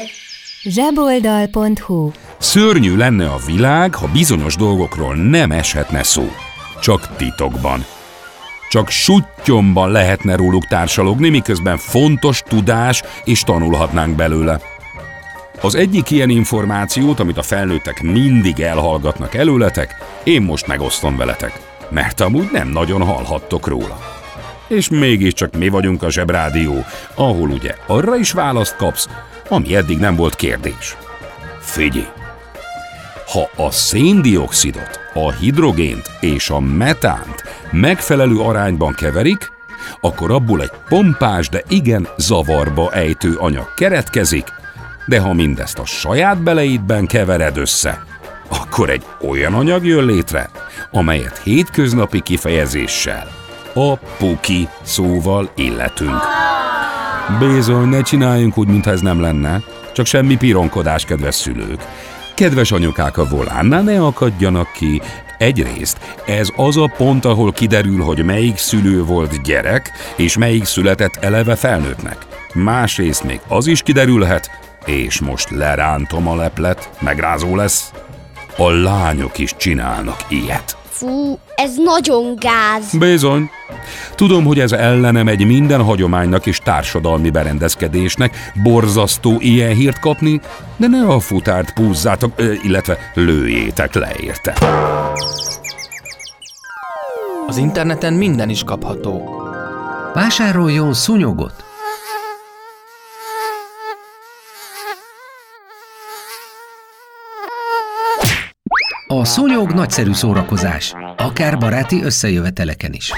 zseboldal.hu 0.63 2.11
Szörnyű 2.39 2.97
lenne 2.97 3.27
a 3.27 3.39
világ, 3.47 3.95
ha 3.95 4.09
bizonyos 4.13 4.57
dolgokról 4.57 5.15
nem 5.15 5.51
eshetne 5.51 6.03
szó. 6.03 6.31
Csak 6.81 7.17
titokban. 7.17 7.85
Csak 8.71 8.89
suttyomban 8.89 9.91
lehetne 9.91 10.37
róluk 10.37 10.67
társalogni, 10.67 11.29
miközben 11.29 11.77
fontos 11.77 12.43
tudás 12.49 13.03
és 13.25 13.43
tanulhatnánk 13.43 14.17
belőle. 14.17 14.61
Az 15.61 15.75
egyik 15.75 16.11
ilyen 16.11 16.31
információt, 16.31 17.21
amit 17.21 17.39
a 17.39 17.43
felnőttek 17.43 18.03
mindig 18.03 18.61
elhallgatnak 18.61 19.35
előletek, 19.35 19.95
én 20.25 20.43
most 20.43 20.67
megosztom 20.67 21.17
veletek, 21.17 21.61
mert 21.91 22.21
amúgy 22.21 22.49
nem 22.53 22.69
nagyon 22.69 23.03
hallhattok 23.03 23.67
róla. 23.67 24.24
És 24.69 24.89
mégiscsak 24.89 25.57
mi 25.57 25.69
vagyunk 25.69 26.03
a 26.03 26.11
Zsebrádió, 26.11 26.85
ahol 27.15 27.49
ugye 27.49 27.75
arra 27.87 28.17
is 28.17 28.33
választ 28.33 28.77
kapsz, 28.77 29.09
ami 29.49 29.77
eddig 29.77 29.99
nem 29.99 30.17
volt 30.17 30.35
kérdés. 30.35 30.97
Figyelj! 31.61 32.07
Ha 33.27 33.65
a 33.65 33.71
széndiokszidot, 33.71 35.01
a 35.15 35.33
hidrogént 35.33 36.11
és 36.21 36.51
a 36.51 36.61
metánt 36.61 37.45
megfelelő 37.71 38.39
arányban 38.39 38.95
keverik, 38.95 39.53
akkor 40.01 40.31
abból 40.31 40.63
egy 40.63 40.73
pompás, 40.89 41.49
de 41.49 41.63
igen 41.69 42.09
zavarba 42.17 42.93
ejtő 42.93 43.35
anyag 43.35 43.75
keretkezik, 43.75 44.47
de 45.07 45.21
ha 45.21 45.33
mindezt 45.33 45.79
a 45.79 45.85
saját 45.85 46.43
beleidben 46.43 47.07
kevered 47.07 47.57
össze, 47.57 48.05
akkor 48.49 48.91
egy 48.91 49.05
olyan 49.29 49.55
anyag 49.55 49.87
jön 49.87 50.05
létre, 50.05 50.51
amelyet 50.91 51.39
hétköznapi 51.39 52.21
kifejezéssel 52.21 53.44
a 53.75 53.97
puki 54.19 54.69
szóval 54.83 55.51
illetünk. 55.55 56.21
Bizony, 57.39 57.89
ne 57.89 58.03
csináljunk 58.03 58.59
úgy, 58.59 58.69
mintha 58.69 58.91
ez 58.91 59.01
nem 59.01 59.21
lenne, 59.21 59.63
csak 59.93 60.07
semmi 60.07 60.37
pironkodás, 60.37 61.05
kedves 61.05 61.35
szülők. 61.35 61.81
Kedves 62.35 62.73
anyukák 62.73 63.19
a 63.19 63.29
volánnál 63.29 63.83
ne 63.83 64.01
akadjanak 64.01 64.73
ki. 64.73 65.03
Egyrészt 65.39 65.99
ez 66.27 66.49
az 66.57 66.77
a 66.77 66.93
pont, 66.97 67.25
ahol 67.25 67.53
kiderül, 67.53 68.03
hogy 68.03 68.25
melyik 68.25 68.57
szülő 68.57 69.05
volt 69.05 69.43
gyerek, 69.43 69.91
és 70.17 70.37
melyik 70.37 70.65
született 70.65 71.17
eleve 71.17 71.55
felnőttnek. 71.55 72.17
Másrészt 72.55 73.25
még 73.25 73.41
az 73.49 73.67
is 73.67 73.83
kiderülhet, 73.83 74.51
és 74.85 75.21
most 75.21 75.51
lerántom 75.51 76.29
a 76.29 76.37
leplet, 76.37 76.91
megrázó 77.01 77.57
lesz, 77.57 77.93
A 78.57 78.71
lányok 78.71 79.39
is 79.39 79.57
csinálnak 79.57 80.25
ilyet. 80.29 80.84
Fú, 80.97 81.39
ez 81.55 81.77
nagyon 81.77 82.37
gáz. 82.37 82.99
Bizony. 82.99 83.51
Tudom, 84.15 84.45
hogy 84.45 84.61
ez 84.61 84.73
ellene 84.73 85.23
megy 85.23 85.47
minden 85.47 85.83
hagyománynak 85.83 86.47
és 86.47 86.59
társadalmi 86.59 87.31
berendezkedésnek, 87.31 88.53
borzasztó 88.63 89.37
ilyen 89.39 89.75
hírt 89.75 89.99
kapni, 89.99 90.41
de 90.77 90.87
ne 90.87 91.07
a 91.07 91.21
futárt 91.21 91.73
púzzátok, 91.73 92.33
illetve 92.63 92.99
lőjétek 93.15 93.95
le 93.95 94.13
érte. 94.21 94.55
Az 97.47 97.57
interneten 97.57 98.13
minden 98.13 98.49
is 98.49 98.65
kapható. 98.65 99.43
Vásároljon 100.13 100.93
szúnyogot! 100.93 101.74
A 109.21 109.25
szúnyog 109.25 109.71
nagyszerű 109.73 110.13
szórakozás, 110.13 110.95
akár 111.17 111.59
baráti 111.59 112.03
összejöveteleken 112.03 112.93
is. 112.93 113.13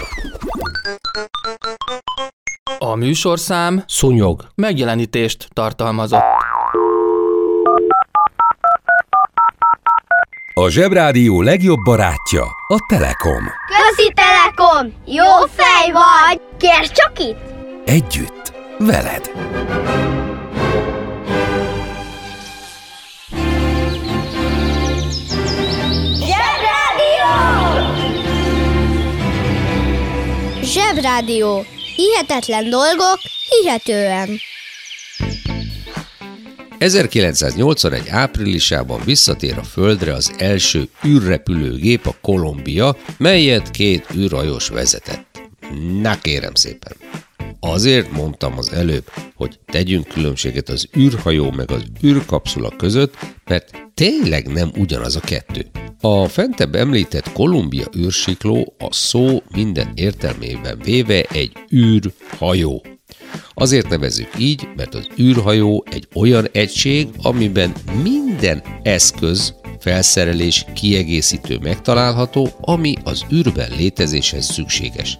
A 2.78 2.94
műsorszám 2.94 3.82
Szúnyog. 3.86 4.46
megjelenítést 4.54 5.48
tartalmazott. 5.52 6.22
A 10.54 10.68
Zsebrádió 10.68 11.42
legjobb 11.42 11.78
barátja 11.84 12.44
a 12.68 12.76
Telekom. 12.88 13.44
Közi 13.66 14.12
Telekom! 14.14 14.92
Jó 15.06 15.46
fej 15.46 15.92
vagy! 15.92 16.40
Kérd 16.58 16.92
csak 16.92 17.18
itt! 17.18 17.38
Együtt, 17.84 18.52
veled. 18.78 19.30
Zsebrádió. 30.76 31.64
Hihetetlen 31.96 32.70
dolgok, 32.70 33.18
hihetően. 33.48 34.28
1981 36.78 38.08
áprilisában 38.08 39.00
visszatér 39.04 39.58
a 39.58 39.62
Földre 39.62 40.12
az 40.12 40.34
első 40.38 40.88
űrrepülőgép, 41.06 42.06
a 42.06 42.14
Columbia, 42.20 42.96
melyet 43.18 43.70
két 43.70 44.06
űrhajós 44.14 44.68
vezetett. 44.68 45.40
Na 46.00 46.18
kérem 46.20 46.54
szépen! 46.54 46.92
Azért 47.60 48.10
mondtam 48.10 48.58
az 48.58 48.72
előbb, 48.72 49.10
hogy 49.34 49.58
tegyünk 49.66 50.08
különbséget 50.08 50.68
az 50.68 50.88
űrhajó 50.96 51.50
meg 51.50 51.70
az 51.70 51.82
űrkapszula 52.04 52.70
között, 52.76 53.14
mert 53.44 53.70
tényleg 53.94 54.46
nem 54.46 54.70
ugyanaz 54.76 55.16
a 55.16 55.20
kettő. 55.20 55.66
A 56.06 56.28
fentebb 56.28 56.74
említett 56.74 57.32
Columbia 57.32 57.86
űrsikló 57.96 58.74
a 58.78 58.92
szó 58.92 59.42
minden 59.54 59.92
értelmében 59.94 60.78
véve 60.84 61.22
egy 61.22 61.52
űrhajó. 61.72 62.82
Azért 63.54 63.88
nevezzük 63.88 64.28
így, 64.38 64.68
mert 64.76 64.94
az 64.94 65.08
űrhajó 65.20 65.84
egy 65.90 66.08
olyan 66.14 66.46
egység, 66.52 67.08
amiben 67.22 67.72
minden 68.02 68.62
eszköz, 68.82 69.54
felszerelés, 69.80 70.64
kiegészítő 70.74 71.58
megtalálható, 71.62 72.48
ami 72.60 72.94
az 73.04 73.24
űrben 73.32 73.70
létezéshez 73.76 74.44
szükséges. 74.44 75.18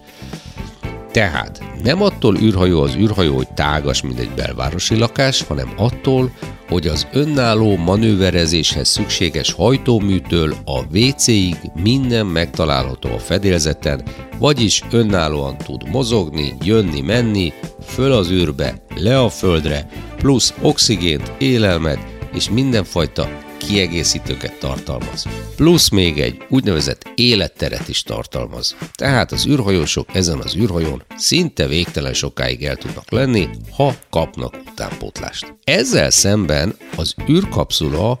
Tehát 1.11 1.63
nem 1.83 2.01
attól 2.01 2.37
űrhajó 2.37 2.81
az 2.81 2.95
űrhajó, 2.95 3.35
hogy 3.35 3.53
tágas, 3.53 4.01
mint 4.01 4.19
egy 4.19 4.31
belvárosi 4.35 4.97
lakás, 4.97 5.41
hanem 5.41 5.73
attól, 5.77 6.31
hogy 6.67 6.87
az 6.87 7.07
önálló 7.13 7.75
manőverezéshez 7.75 8.87
szükséges 8.87 9.51
hajtóműtől 9.51 10.55
a 10.65 10.97
WC-ig 10.97 11.57
minden 11.73 12.25
megtalálható 12.25 13.09
a 13.09 13.19
fedélzeten, 13.19 14.03
vagyis 14.39 14.81
önállóan 14.91 15.57
tud 15.57 15.89
mozogni, 15.89 16.53
jönni, 16.63 17.01
menni, 17.01 17.53
föl 17.85 18.11
az 18.11 18.31
űrbe, 18.31 18.81
le 18.95 19.19
a 19.19 19.29
földre, 19.29 19.89
plusz 20.17 20.53
oxigént, 20.61 21.31
élelmet 21.37 21.99
és 22.33 22.49
mindenfajta 22.49 23.29
kiegészítőket 23.57 24.59
tartalmaz. 24.59 25.25
Plusz 25.55 25.89
még 25.89 26.19
egy 26.19 26.37
úgynevezett 26.49 27.11
életteret 27.15 27.87
is 27.87 28.03
tartalmaz. 28.03 28.75
Tehát 28.95 29.31
az 29.31 29.47
űrhajósok 29.47 30.07
ezen 30.13 30.39
az 30.39 30.55
űrhajón 30.55 31.03
szinte 31.15 31.67
végtelen 31.67 32.13
sokáig 32.13 32.65
el 32.65 32.75
tudnak 32.75 33.11
lenni, 33.11 33.49
ha 33.71 33.95
kapnak 34.09 34.55
utánpótlást. 34.71 35.55
Ezzel 35.63 36.09
szemben 36.09 36.75
az 36.95 37.15
űrkapszula 37.29 38.17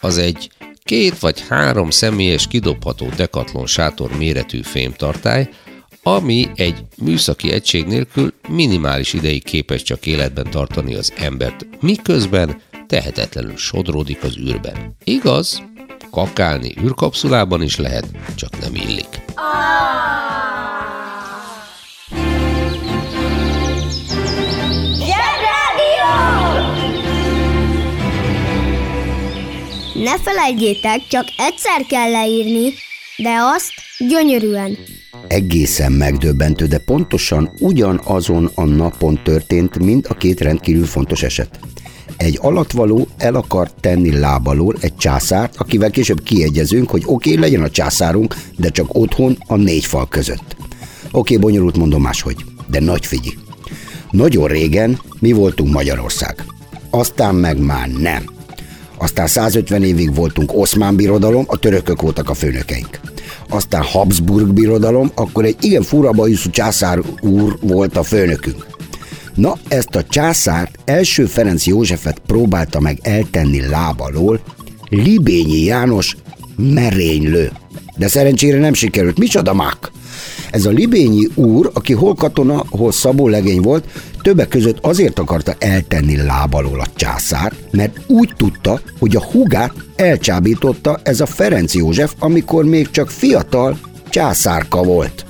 az 0.00 0.18
egy 0.18 0.50
két 0.82 1.18
vagy 1.18 1.44
három 1.48 1.90
személyes 1.90 2.46
kidobható 2.46 3.08
dekatlon 3.16 3.66
sátor 3.66 4.16
méretű 4.16 4.62
fémtartály, 4.62 5.48
ami 6.02 6.48
egy 6.54 6.84
műszaki 6.96 7.52
egység 7.52 7.86
nélkül 7.86 8.32
minimális 8.48 9.12
ideig 9.12 9.44
képes 9.44 9.82
csak 9.82 10.06
életben 10.06 10.50
tartani 10.50 10.94
az 10.94 11.12
embert, 11.16 11.66
miközben 11.80 12.60
tehetetlenül 12.90 13.56
sodródik 13.56 14.22
az 14.22 14.38
űrben. 14.38 14.96
Igaz, 15.04 15.62
kakálni 16.10 16.74
űrkapszulában 16.82 17.62
is 17.62 17.76
lehet, 17.76 18.06
csak 18.34 18.60
nem 18.60 18.74
illik. 18.74 19.08
Ne 29.94 30.18
felejtjétek, 30.18 31.06
csak 31.08 31.24
egyszer 31.36 31.86
kell 31.88 32.10
leírni, 32.10 32.72
de 33.16 33.36
azt 33.40 33.72
gyönyörűen. 33.98 34.78
Egészen 35.28 35.92
megdöbbentő, 35.92 36.66
de 36.66 36.78
pontosan 36.78 37.52
ugyanazon 37.58 38.50
a 38.54 38.64
napon 38.64 39.20
történt 39.22 39.78
mind 39.78 40.06
a 40.08 40.14
két 40.14 40.40
rendkívül 40.40 40.86
fontos 40.86 41.22
eset. 41.22 41.58
Egy 42.20 42.38
alatvaló 42.42 43.08
el 43.16 43.34
akart 43.34 43.74
tenni 43.80 44.18
lábalól 44.18 44.76
egy 44.80 44.96
császárt, 44.96 45.54
akivel 45.56 45.90
később 45.90 46.22
kiegyezünk, 46.22 46.90
hogy 46.90 47.02
oké, 47.06 47.30
okay, 47.30 47.42
legyen 47.42 47.62
a 47.62 47.70
császárunk, 47.70 48.36
de 48.56 48.68
csak 48.68 48.86
otthon 48.94 49.38
a 49.46 49.56
négy 49.56 49.84
fal 49.84 50.08
között. 50.08 50.56
Oké, 50.58 50.66
okay, 51.10 51.36
bonyolult 51.36 51.76
mondom 51.76 52.02
máshogy, 52.02 52.44
de 52.70 52.80
nagy 52.80 53.06
figyi. 53.06 53.38
Nagyon 54.10 54.46
régen 54.46 55.00
mi 55.18 55.32
voltunk 55.32 55.72
Magyarország. 55.72 56.44
Aztán 56.90 57.34
meg 57.34 57.58
már 57.58 57.88
nem. 57.88 58.24
Aztán 58.98 59.26
150 59.26 59.82
évig 59.82 60.14
voltunk 60.14 60.56
Oszmán 60.56 60.96
birodalom, 60.96 61.44
a 61.46 61.58
törökök 61.58 62.02
voltak 62.02 62.30
a 62.30 62.34
főnökeink. 62.34 63.00
Aztán 63.48 63.82
Habsburg 63.82 64.52
birodalom, 64.52 65.10
akkor 65.14 65.44
egy 65.44 65.56
igen 65.60 65.82
fura 65.82 66.12
bajuszú 66.12 66.50
császár 66.50 67.00
úr 67.20 67.58
volt 67.60 67.96
a 67.96 68.02
főnökünk. 68.02 68.69
Na, 69.34 69.58
ezt 69.68 69.94
a 69.94 70.04
császárt 70.04 70.78
első 70.84 71.24
Ferenc 71.24 71.66
Józsefet 71.66 72.18
próbálta 72.26 72.80
meg 72.80 72.98
eltenni 73.02 73.66
lábalól, 73.66 74.40
Libényi 74.88 75.64
János 75.64 76.16
merénylő. 76.56 77.50
De 77.96 78.08
szerencsére 78.08 78.58
nem 78.58 78.74
sikerült. 78.74 79.18
Micsoda 79.18 79.54
mák? 79.54 79.90
Ez 80.50 80.66
a 80.66 80.70
Libényi 80.70 81.28
úr, 81.34 81.70
aki 81.74 81.92
hol 81.92 82.14
katona, 82.14 82.64
hol 82.70 82.92
szabó 82.92 83.28
legény 83.28 83.60
volt, 83.60 83.84
többek 84.22 84.48
között 84.48 84.78
azért 84.80 85.18
akarta 85.18 85.54
eltenni 85.58 86.16
lábalól 86.16 86.80
a 86.80 86.86
császár, 86.94 87.52
mert 87.70 88.00
úgy 88.06 88.32
tudta, 88.36 88.80
hogy 88.98 89.16
a 89.16 89.24
hugát 89.24 89.72
elcsábította 89.96 91.00
ez 91.02 91.20
a 91.20 91.26
Ferenc 91.26 91.74
József, 91.74 92.14
amikor 92.18 92.64
még 92.64 92.90
csak 92.90 93.10
fiatal 93.10 93.78
császárka 94.08 94.82
volt 94.82 95.24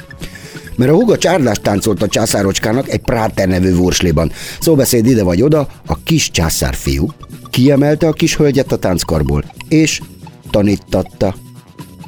mert 0.81 0.93
a 0.93 0.95
huga 0.95 1.19
csárdást 1.19 1.63
táncolt 1.63 2.03
a 2.03 2.09
császárocskának 2.09 2.89
egy 2.89 3.01
Práter 3.01 3.49
nevű 3.49 3.75
vursliban. 3.75 4.33
Szóbeszéd 4.61 5.07
ide 5.07 5.23
vagy 5.23 5.43
oda, 5.43 5.69
a 5.87 6.03
kis 6.03 6.31
császár 6.31 6.75
fiú 6.75 7.09
kiemelte 7.51 8.07
a 8.07 8.13
kis 8.13 8.37
hölgyet 8.37 8.73
a 8.73 8.77
tánckarból, 8.77 9.45
és 9.69 10.01
tanítatta. 10.51 11.35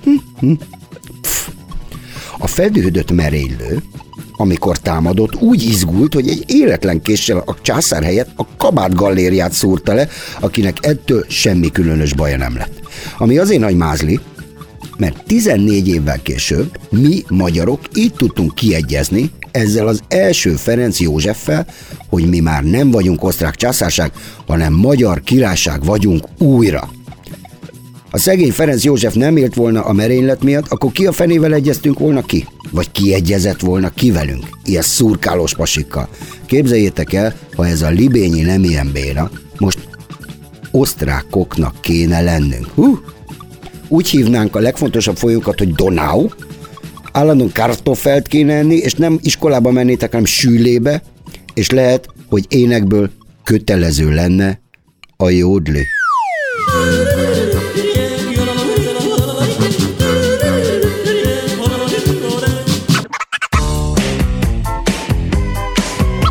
Hm, 0.04 0.10
hm. 0.38 0.52
Pff. 1.20 1.48
A 2.38 2.46
fedődött 2.46 3.12
merénylő, 3.12 3.82
amikor 4.32 4.78
támadott, 4.78 5.34
úgy 5.34 5.62
izgult, 5.62 6.14
hogy 6.14 6.28
egy 6.28 6.44
életlen 6.46 7.02
késsel 7.02 7.42
a 7.46 7.56
császár 7.62 8.02
helyett 8.02 8.30
a 8.36 8.46
kabát 8.56 8.94
gallériát 8.94 9.52
szúrta 9.52 9.92
le, 9.92 10.08
akinek 10.40 10.76
ettől 10.80 11.24
semmi 11.28 11.70
különös 11.70 12.14
baja 12.14 12.36
nem 12.36 12.56
lett. 12.56 12.80
Ami 13.18 13.38
azért 13.38 13.60
nagy 13.60 13.76
mázli, 13.76 14.20
mert 15.02 15.22
14 15.26 15.88
évvel 15.88 16.22
később 16.22 16.78
mi, 16.90 17.22
magyarok 17.28 17.80
így 17.94 18.12
tudtunk 18.12 18.54
kiegyezni 18.54 19.30
ezzel 19.50 19.86
az 19.86 20.00
első 20.08 20.50
Ferenc 20.50 21.00
Józseffel, 21.00 21.66
hogy 22.08 22.28
mi 22.28 22.40
már 22.40 22.64
nem 22.64 22.90
vagyunk 22.90 23.24
osztrák 23.24 23.54
császárság, 23.54 24.12
hanem 24.46 24.72
magyar 24.72 25.22
királyság 25.22 25.84
vagyunk 25.84 26.26
újra. 26.38 26.90
Ha 28.10 28.18
szegény 28.18 28.52
Ferenc 28.52 28.84
József 28.84 29.14
nem 29.14 29.36
élt 29.36 29.54
volna 29.54 29.84
a 29.84 29.92
merénylet 29.92 30.42
miatt, 30.42 30.68
akkor 30.68 30.92
ki 30.92 31.06
a 31.06 31.12
fenével 31.12 31.54
egyeztünk 31.54 31.98
volna 31.98 32.22
ki? 32.22 32.46
Vagy 32.70 32.90
ki 32.90 33.14
egyezett 33.14 33.60
volna 33.60 33.90
ki 33.90 34.10
velünk? 34.10 34.44
Ilyen 34.64 34.82
szurkálós 34.82 35.54
pasikkal. 35.54 36.08
Képzeljétek 36.46 37.12
el, 37.12 37.34
ha 37.56 37.66
ez 37.66 37.82
a 37.82 37.88
libényi 37.88 38.40
nem 38.40 38.64
ilyen 38.64 38.90
béna, 38.92 39.30
most 39.58 39.78
osztrákoknak 40.70 41.80
kéne 41.80 42.20
lennünk. 42.20 42.66
Hú, 42.74 42.98
úgy 43.92 44.08
hívnánk 44.08 44.56
a 44.56 44.60
legfontosabb 44.60 45.16
folyókat, 45.16 45.58
hogy 45.58 45.72
Donau, 45.72 46.28
állandóan 47.12 47.52
kartofelt 47.52 48.26
kéne 48.28 48.54
enni, 48.54 48.76
és 48.76 48.94
nem 48.94 49.18
iskolába 49.22 49.70
mennétek, 49.70 50.10
hanem 50.10 50.24
sűlébe, 50.24 51.02
és 51.54 51.70
lehet, 51.70 52.08
hogy 52.28 52.44
énekből 52.48 53.10
kötelező 53.44 54.10
lenne 54.10 54.60
a 55.16 55.30
jódli. 55.30 55.86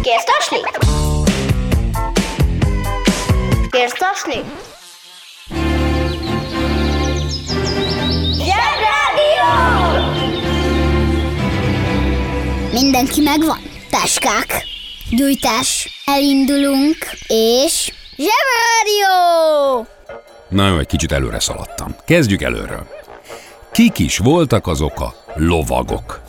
Kérsz 0.01 0.25
tasni? 0.25 0.57
Kérsz 3.69 3.93
tasni? 3.97 4.41
Mindenki 12.91 13.21
megvan? 13.21 13.57
Táskák, 13.89 14.67
gyújtás, 15.09 16.01
elindulunk, 16.05 16.97
és... 17.27 17.93
Zsebrádió! 18.15 19.87
Na 20.49 20.67
jó, 20.67 20.77
egy 20.77 20.87
kicsit 20.87 21.11
előre 21.11 21.39
szaladtam. 21.39 21.95
Kezdjük 22.05 22.41
előről. 22.41 22.87
Kik 23.71 23.99
is 23.99 24.17
voltak 24.17 24.67
azok 24.67 24.99
a 24.99 25.13
lovagok? 25.35 26.21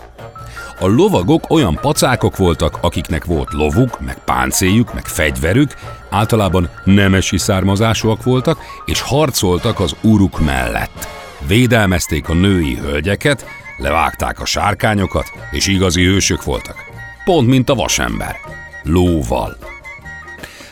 A 0.80 0.86
lovagok 0.86 1.50
olyan 1.50 1.78
pacákok 1.80 2.36
voltak, 2.36 2.78
akiknek 2.80 3.24
volt 3.24 3.52
lovuk, 3.52 4.00
meg 4.00 4.18
páncéljuk, 4.24 4.94
meg 4.94 5.06
fegyverük, 5.06 5.74
általában 6.10 6.70
nemesi 6.84 7.38
származásúak 7.38 8.22
voltak, 8.22 8.58
és 8.84 9.00
harcoltak 9.00 9.80
az 9.80 9.96
uruk 10.02 10.40
mellett. 10.40 11.08
Védelmezték 11.46 12.28
a 12.28 12.34
női 12.34 12.74
hölgyeket, 12.74 13.44
levágták 13.82 14.40
a 14.40 14.44
sárkányokat, 14.44 15.32
és 15.50 15.66
igazi 15.66 16.04
hősök 16.04 16.44
voltak. 16.44 16.76
Pont 17.24 17.48
mint 17.48 17.70
a 17.70 17.74
vasember. 17.74 18.36
Lóval. 18.82 19.56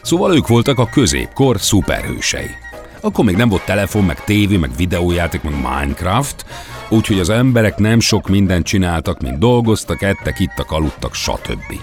Szóval 0.03 0.35
ők 0.35 0.47
voltak 0.47 0.79
a 0.79 0.89
középkor 0.89 1.61
szuperhősei. 1.61 2.51
Akkor 3.01 3.25
még 3.25 3.37
nem 3.37 3.49
volt 3.49 3.65
telefon, 3.65 4.05
meg 4.05 4.25
tévé, 4.25 4.57
meg 4.57 4.71
videójáték, 4.77 5.43
meg 5.43 5.55
Minecraft, 5.55 6.45
úgyhogy 6.89 7.19
az 7.19 7.31
emberek 7.31 7.79
nem 7.79 8.01
sok 8.01 8.29
mindent 8.29 8.67
csináltak, 8.67 9.21
mint 9.21 9.39
dolgoztak, 9.39 10.03
ettek, 10.03 10.39
ittak, 10.39 10.71
aludtak, 10.71 11.15
stb. 11.15 11.81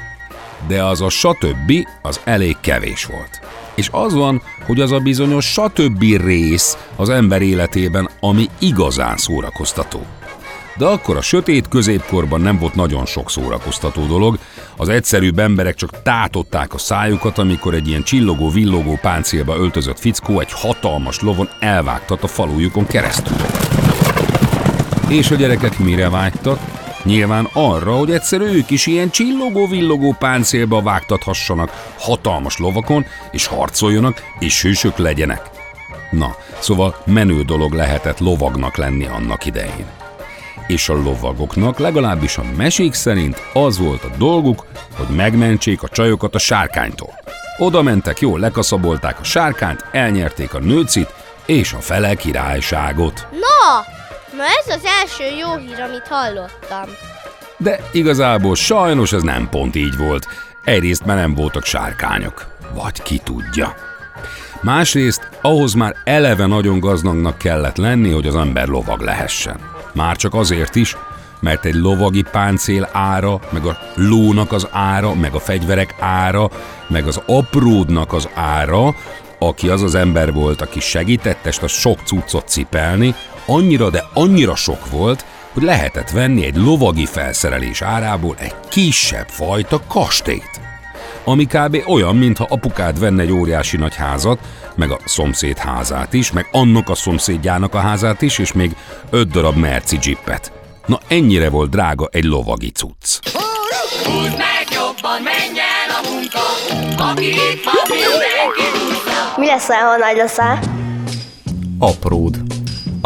De 0.68 0.84
az 0.84 1.02
a 1.02 1.10
stb. 1.10 1.72
az 2.02 2.22
elég 2.24 2.56
kevés 2.62 3.06
volt. 3.06 3.40
És 3.76 3.90
az 3.92 4.14
van, 4.14 4.42
hogy 4.66 4.82
az 4.82 4.92
a 4.92 5.00
bizonyos 5.00 5.46
stb. 5.46 6.02
rész 6.02 6.78
az 6.96 7.10
ember 7.10 7.42
életében, 7.42 8.10
ami 8.20 8.50
igazán 8.60 9.18
szórakoztató. 9.18 10.06
De 10.78 10.86
akkor 10.86 11.18
a 11.18 11.22
sötét 11.22 11.68
középkorban 11.68 12.42
nem 12.42 12.58
volt 12.60 12.76
nagyon 12.76 13.06
sok 13.06 13.30
szórakoztató 13.30 14.06
dolog, 14.06 14.38
az 14.78 14.90
egyszerűbb 14.90 15.40
emberek 15.40 15.76
csak 15.76 16.02
tátották 16.02 16.74
a 16.74 16.78
szájukat, 16.78 17.38
amikor 17.38 17.74
egy 17.74 17.88
ilyen 17.88 18.04
csillogó-villogó 18.04 19.00
páncélba 19.02 19.56
öltözött 19.56 20.00
fickó 20.00 20.40
egy 20.40 20.52
hatalmas 20.52 21.22
lovon 21.22 21.50
elvágtat 21.60 22.24
a 22.24 22.28
falujukon 22.28 22.88
keresztül. 22.88 23.38
És 25.10 25.32
a 25.32 25.36
gyerekek 25.36 25.80
mire 25.80 26.10
vágytak? 26.10 26.60
Nyilván 27.04 27.50
arra, 27.54 27.96
hogy 27.96 28.12
egyszer 28.12 28.42
ők 28.42 28.70
is 28.70 28.86
ilyen 28.86 29.10
csillogó-villogó 29.10 30.16
páncélba 30.20 30.82
vágtathassanak 30.82 31.94
hatalmas 31.98 32.58
lovakon, 32.58 33.06
és 33.32 33.46
harcoljanak, 33.46 34.22
és 34.40 34.62
hősök 34.62 34.98
legyenek. 34.98 35.42
Na, 36.12 36.36
szóval 36.60 36.96
menő 37.06 37.42
dolog 37.42 37.74
lehetett 37.74 38.20
lovagnak 38.20 38.78
lenni 38.78 39.06
annak 39.06 39.46
idején 39.46 39.97
és 40.68 40.90
a 40.90 40.94
lovagoknak 40.94 41.78
legalábbis 41.78 42.38
a 42.38 42.44
mesék 42.58 42.94
szerint 42.94 43.42
az 43.54 43.78
volt 43.78 44.04
a 44.04 44.18
dolguk, 44.18 44.66
hogy 44.98 45.16
megmentsék 45.16 45.84
a 45.84 45.88
csajokat 45.88 46.36
a 46.36 46.40
sárkánytól. 46.40 47.14
Oda 47.58 47.82
mentek, 47.82 48.20
jól 48.20 48.40
lekaszabolták 48.40 49.20
a 49.20 49.24
sárkányt, 49.24 49.86
elnyerték 49.92 50.54
a 50.54 50.60
nőcit 50.60 51.14
és 51.46 51.74
a 51.74 51.80
fele 51.80 52.16
királyságot. 52.16 53.28
Na, 53.32 53.86
na 54.38 54.44
ez 54.44 54.76
az 54.76 54.86
első 55.02 55.24
jó 55.24 55.56
hír, 55.56 55.80
amit 55.80 56.08
hallottam. 56.10 56.90
De 57.58 57.80
igazából 57.92 58.56
sajnos 58.56 59.14
ez 59.14 59.22
nem 59.22 59.50
pont 59.50 59.76
így 59.76 59.98
volt. 59.98 60.28
Egyrészt 60.64 61.06
már 61.06 61.18
nem 61.18 61.34
voltak 61.34 61.66
sárkányok. 61.66 62.46
Vagy 62.74 63.02
ki 63.02 63.18
tudja. 63.18 63.76
Másrészt 64.68 65.30
ahhoz 65.42 65.74
már 65.74 65.96
eleve 66.04 66.46
nagyon 66.46 66.80
gazdagnak 66.80 67.38
kellett 67.38 67.78
lenni, 67.78 68.12
hogy 68.12 68.28
az 68.28 68.36
ember 68.36 68.68
lovag 68.68 69.02
lehessen. 69.02 69.60
Már 69.94 70.16
csak 70.16 70.34
azért 70.34 70.76
is, 70.76 70.98
mert 71.40 71.66
egy 71.66 71.74
lovagi 71.74 72.24
páncél 72.32 72.90
ára, 72.92 73.40
meg 73.50 73.66
a 73.66 73.78
lónak 73.96 74.52
az 74.52 74.68
ára, 74.72 75.14
meg 75.14 75.34
a 75.34 75.40
fegyverek 75.40 75.96
ára, 76.00 76.50
meg 76.88 77.08
az 77.08 77.22
apródnak 77.26 78.14
az 78.14 78.30
ára, 78.34 78.96
aki 79.40 79.70
az 79.70 79.82
az 79.82 79.96
ember 79.96 80.34
volt, 80.34 80.62
aki 80.62 80.80
segített 80.80 81.46
ezt 81.46 81.64
a 81.64 81.68
sok 81.68 82.00
cuccot 82.06 82.48
cipelni, 82.48 83.16
annyira, 83.46 83.90
de 83.90 84.04
annyira 84.14 84.56
sok 84.56 84.90
volt, 84.90 85.26
hogy 85.54 85.64
lehetett 85.64 86.10
venni 86.10 86.46
egy 86.46 86.56
lovagi 86.56 87.06
felszerelés 87.06 87.82
árából 87.82 88.36
egy 88.40 88.56
kisebb 88.70 89.28
fajta 89.28 89.82
kastélyt 89.88 90.67
ami 91.28 91.46
kb. 91.46 91.84
olyan, 91.88 92.16
mintha 92.16 92.46
apukád 92.50 93.00
venne 93.00 93.22
egy 93.22 93.32
óriási 93.32 93.78
nagy 93.78 93.96
házat, 93.96 94.40
meg 94.76 94.92
a 94.92 95.00
szomszéd 95.06 95.58
házát 95.58 96.14
is, 96.14 96.32
meg 96.32 96.48
annak 96.52 96.90
a 96.90 96.96
szomszédjának 96.96 97.74
a 97.74 97.80
házát 97.80 98.22
is, 98.22 98.38
és 98.38 98.54
még 98.54 98.76
öt 99.10 99.30
darab 99.30 99.56
merci 99.56 99.98
jeepet. 100.02 100.52
Na 100.86 101.00
ennyire 101.08 101.50
volt 101.50 101.70
drága 101.70 102.10
egy 102.12 102.24
lovagi 102.24 102.72
cucc. 102.72 103.20
Húzd 104.04 104.38
meg 104.38 104.68
jobban, 104.72 105.22
menj 105.22 105.60
el 105.60 105.90
a 105.90 106.10
munka, 106.10 106.40
aki 107.12 107.28
itt 107.28 107.64
van, 107.64 107.74
mindenki 107.90 108.64
Mi 109.38 109.46
leszel, 109.46 109.86
ha 109.86 109.98
nagy 109.98 110.16
leszel? 110.16 110.60
Apród. 111.80 112.38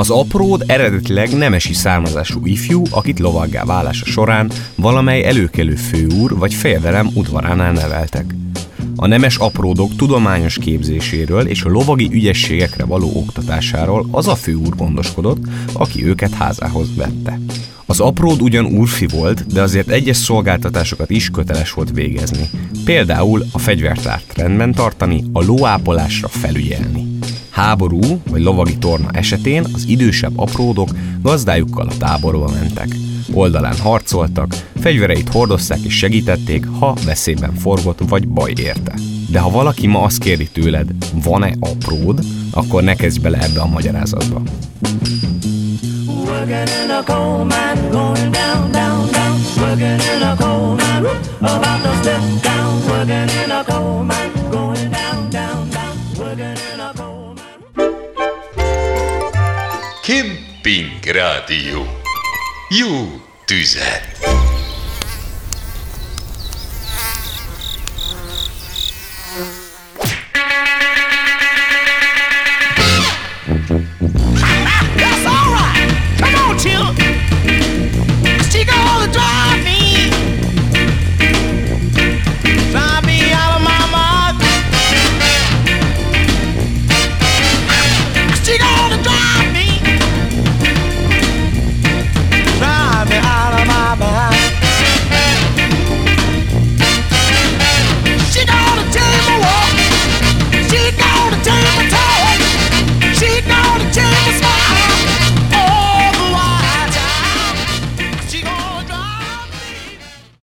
Az 0.02 0.10
apród 0.10 0.64
eredetileg 0.68 1.38
nemesi 1.38 1.74
származású 1.74 2.46
ifjú, 2.46 2.84
akit 2.90 3.20
lovaggá 3.20 3.64
válása 3.64 4.06
során 4.06 4.52
valamely 4.76 5.24
előkelő 5.24 5.76
főúr 5.76 6.38
vagy 6.38 6.54
fejedelem 6.54 7.10
udvaránál 7.14 7.72
neveltek. 7.72 8.36
A 8.96 9.08
nemes 9.08 9.38
apródok 9.38 9.96
tudományos 9.96 10.58
képzéséről 10.58 11.48
és 11.48 11.64
a 11.64 11.70
lovagi 11.70 12.10
ügyességekre 12.12 12.86
való 12.86 13.12
oktatásáról 13.16 14.08
az 14.12 14.28
a 14.28 14.36
főúr 14.36 14.76
gondoskodott, 14.76 15.44
aki 15.74 16.06
őket 16.06 16.34
házához 16.34 16.96
vette. 16.96 17.40
Az 17.86 18.00
apród 18.00 18.42
ugyan 18.42 18.66
úrfi 18.66 19.08
volt, 19.08 19.54
de 19.54 19.62
azért 19.62 19.90
egyes 19.90 20.18
szolgáltatásokat 20.18 21.10
is 21.10 21.30
köteles 21.30 21.72
volt 21.72 21.92
végezni. 21.94 22.50
Például 22.86 23.46
a 23.52 23.60
fegyvertárt 23.60 24.38
rendben 24.38 24.72
tartani, 24.74 25.24
a 25.34 25.44
lóápolásra 25.44 26.28
felügyelni. 26.28 27.12
Háború 27.52 28.00
vagy 28.30 28.42
lovagi 28.42 28.78
torna 28.78 29.10
esetén 29.12 29.66
az 29.74 29.88
idősebb 29.88 30.40
apródok 30.40 30.90
gazdájukkal 31.22 31.88
a 31.88 31.98
táborba 31.98 32.50
mentek. 32.54 32.96
Oldalán 33.34 33.78
harcoltak, 33.78 34.56
fegyvereit 34.80 35.30
hordozták 35.30 35.80
és 35.80 35.98
segítették, 35.98 36.66
ha 36.80 36.96
veszélyben 37.06 37.54
forgott 37.54 38.00
vagy 38.08 38.28
baj 38.28 38.54
érte. 38.56 38.94
De 39.30 39.40
ha 39.40 39.50
valaki 39.50 39.88
ma 39.88 40.02
azt 40.02 40.18
kéri 40.18 40.48
tőled, 40.48 40.88
van-e 41.24 41.54
apród, 41.60 42.20
akkor 42.52 42.84
ne 42.84 42.96
kezdj 42.96 43.20
bele 43.20 43.38
ebbe 43.42 43.62
a 43.62 43.68
magyarázatba. 43.68 44.42
Working 46.08 46.70
in 46.84 46.90
a 46.90 47.04
coal 47.04 47.44
mine, 47.44 47.90
going 47.92 48.32
down, 48.32 48.72
down, 48.72 49.12
down. 49.12 49.40
Working 49.58 50.02
in 50.16 50.22
a 50.22 50.36
coal 50.36 50.76
mine, 50.76 51.08
about 51.40 51.84
to 51.84 51.96
step 52.02 52.22
down. 52.42 52.82
Working 52.88 53.30
in 53.44 53.52
a 53.52 53.64
coal 53.64 54.04
mine, 54.04 54.41
Kemping 60.72 61.16
Rádió. 61.16 61.86
Jó 62.70 63.22
tüzet! 63.46 64.41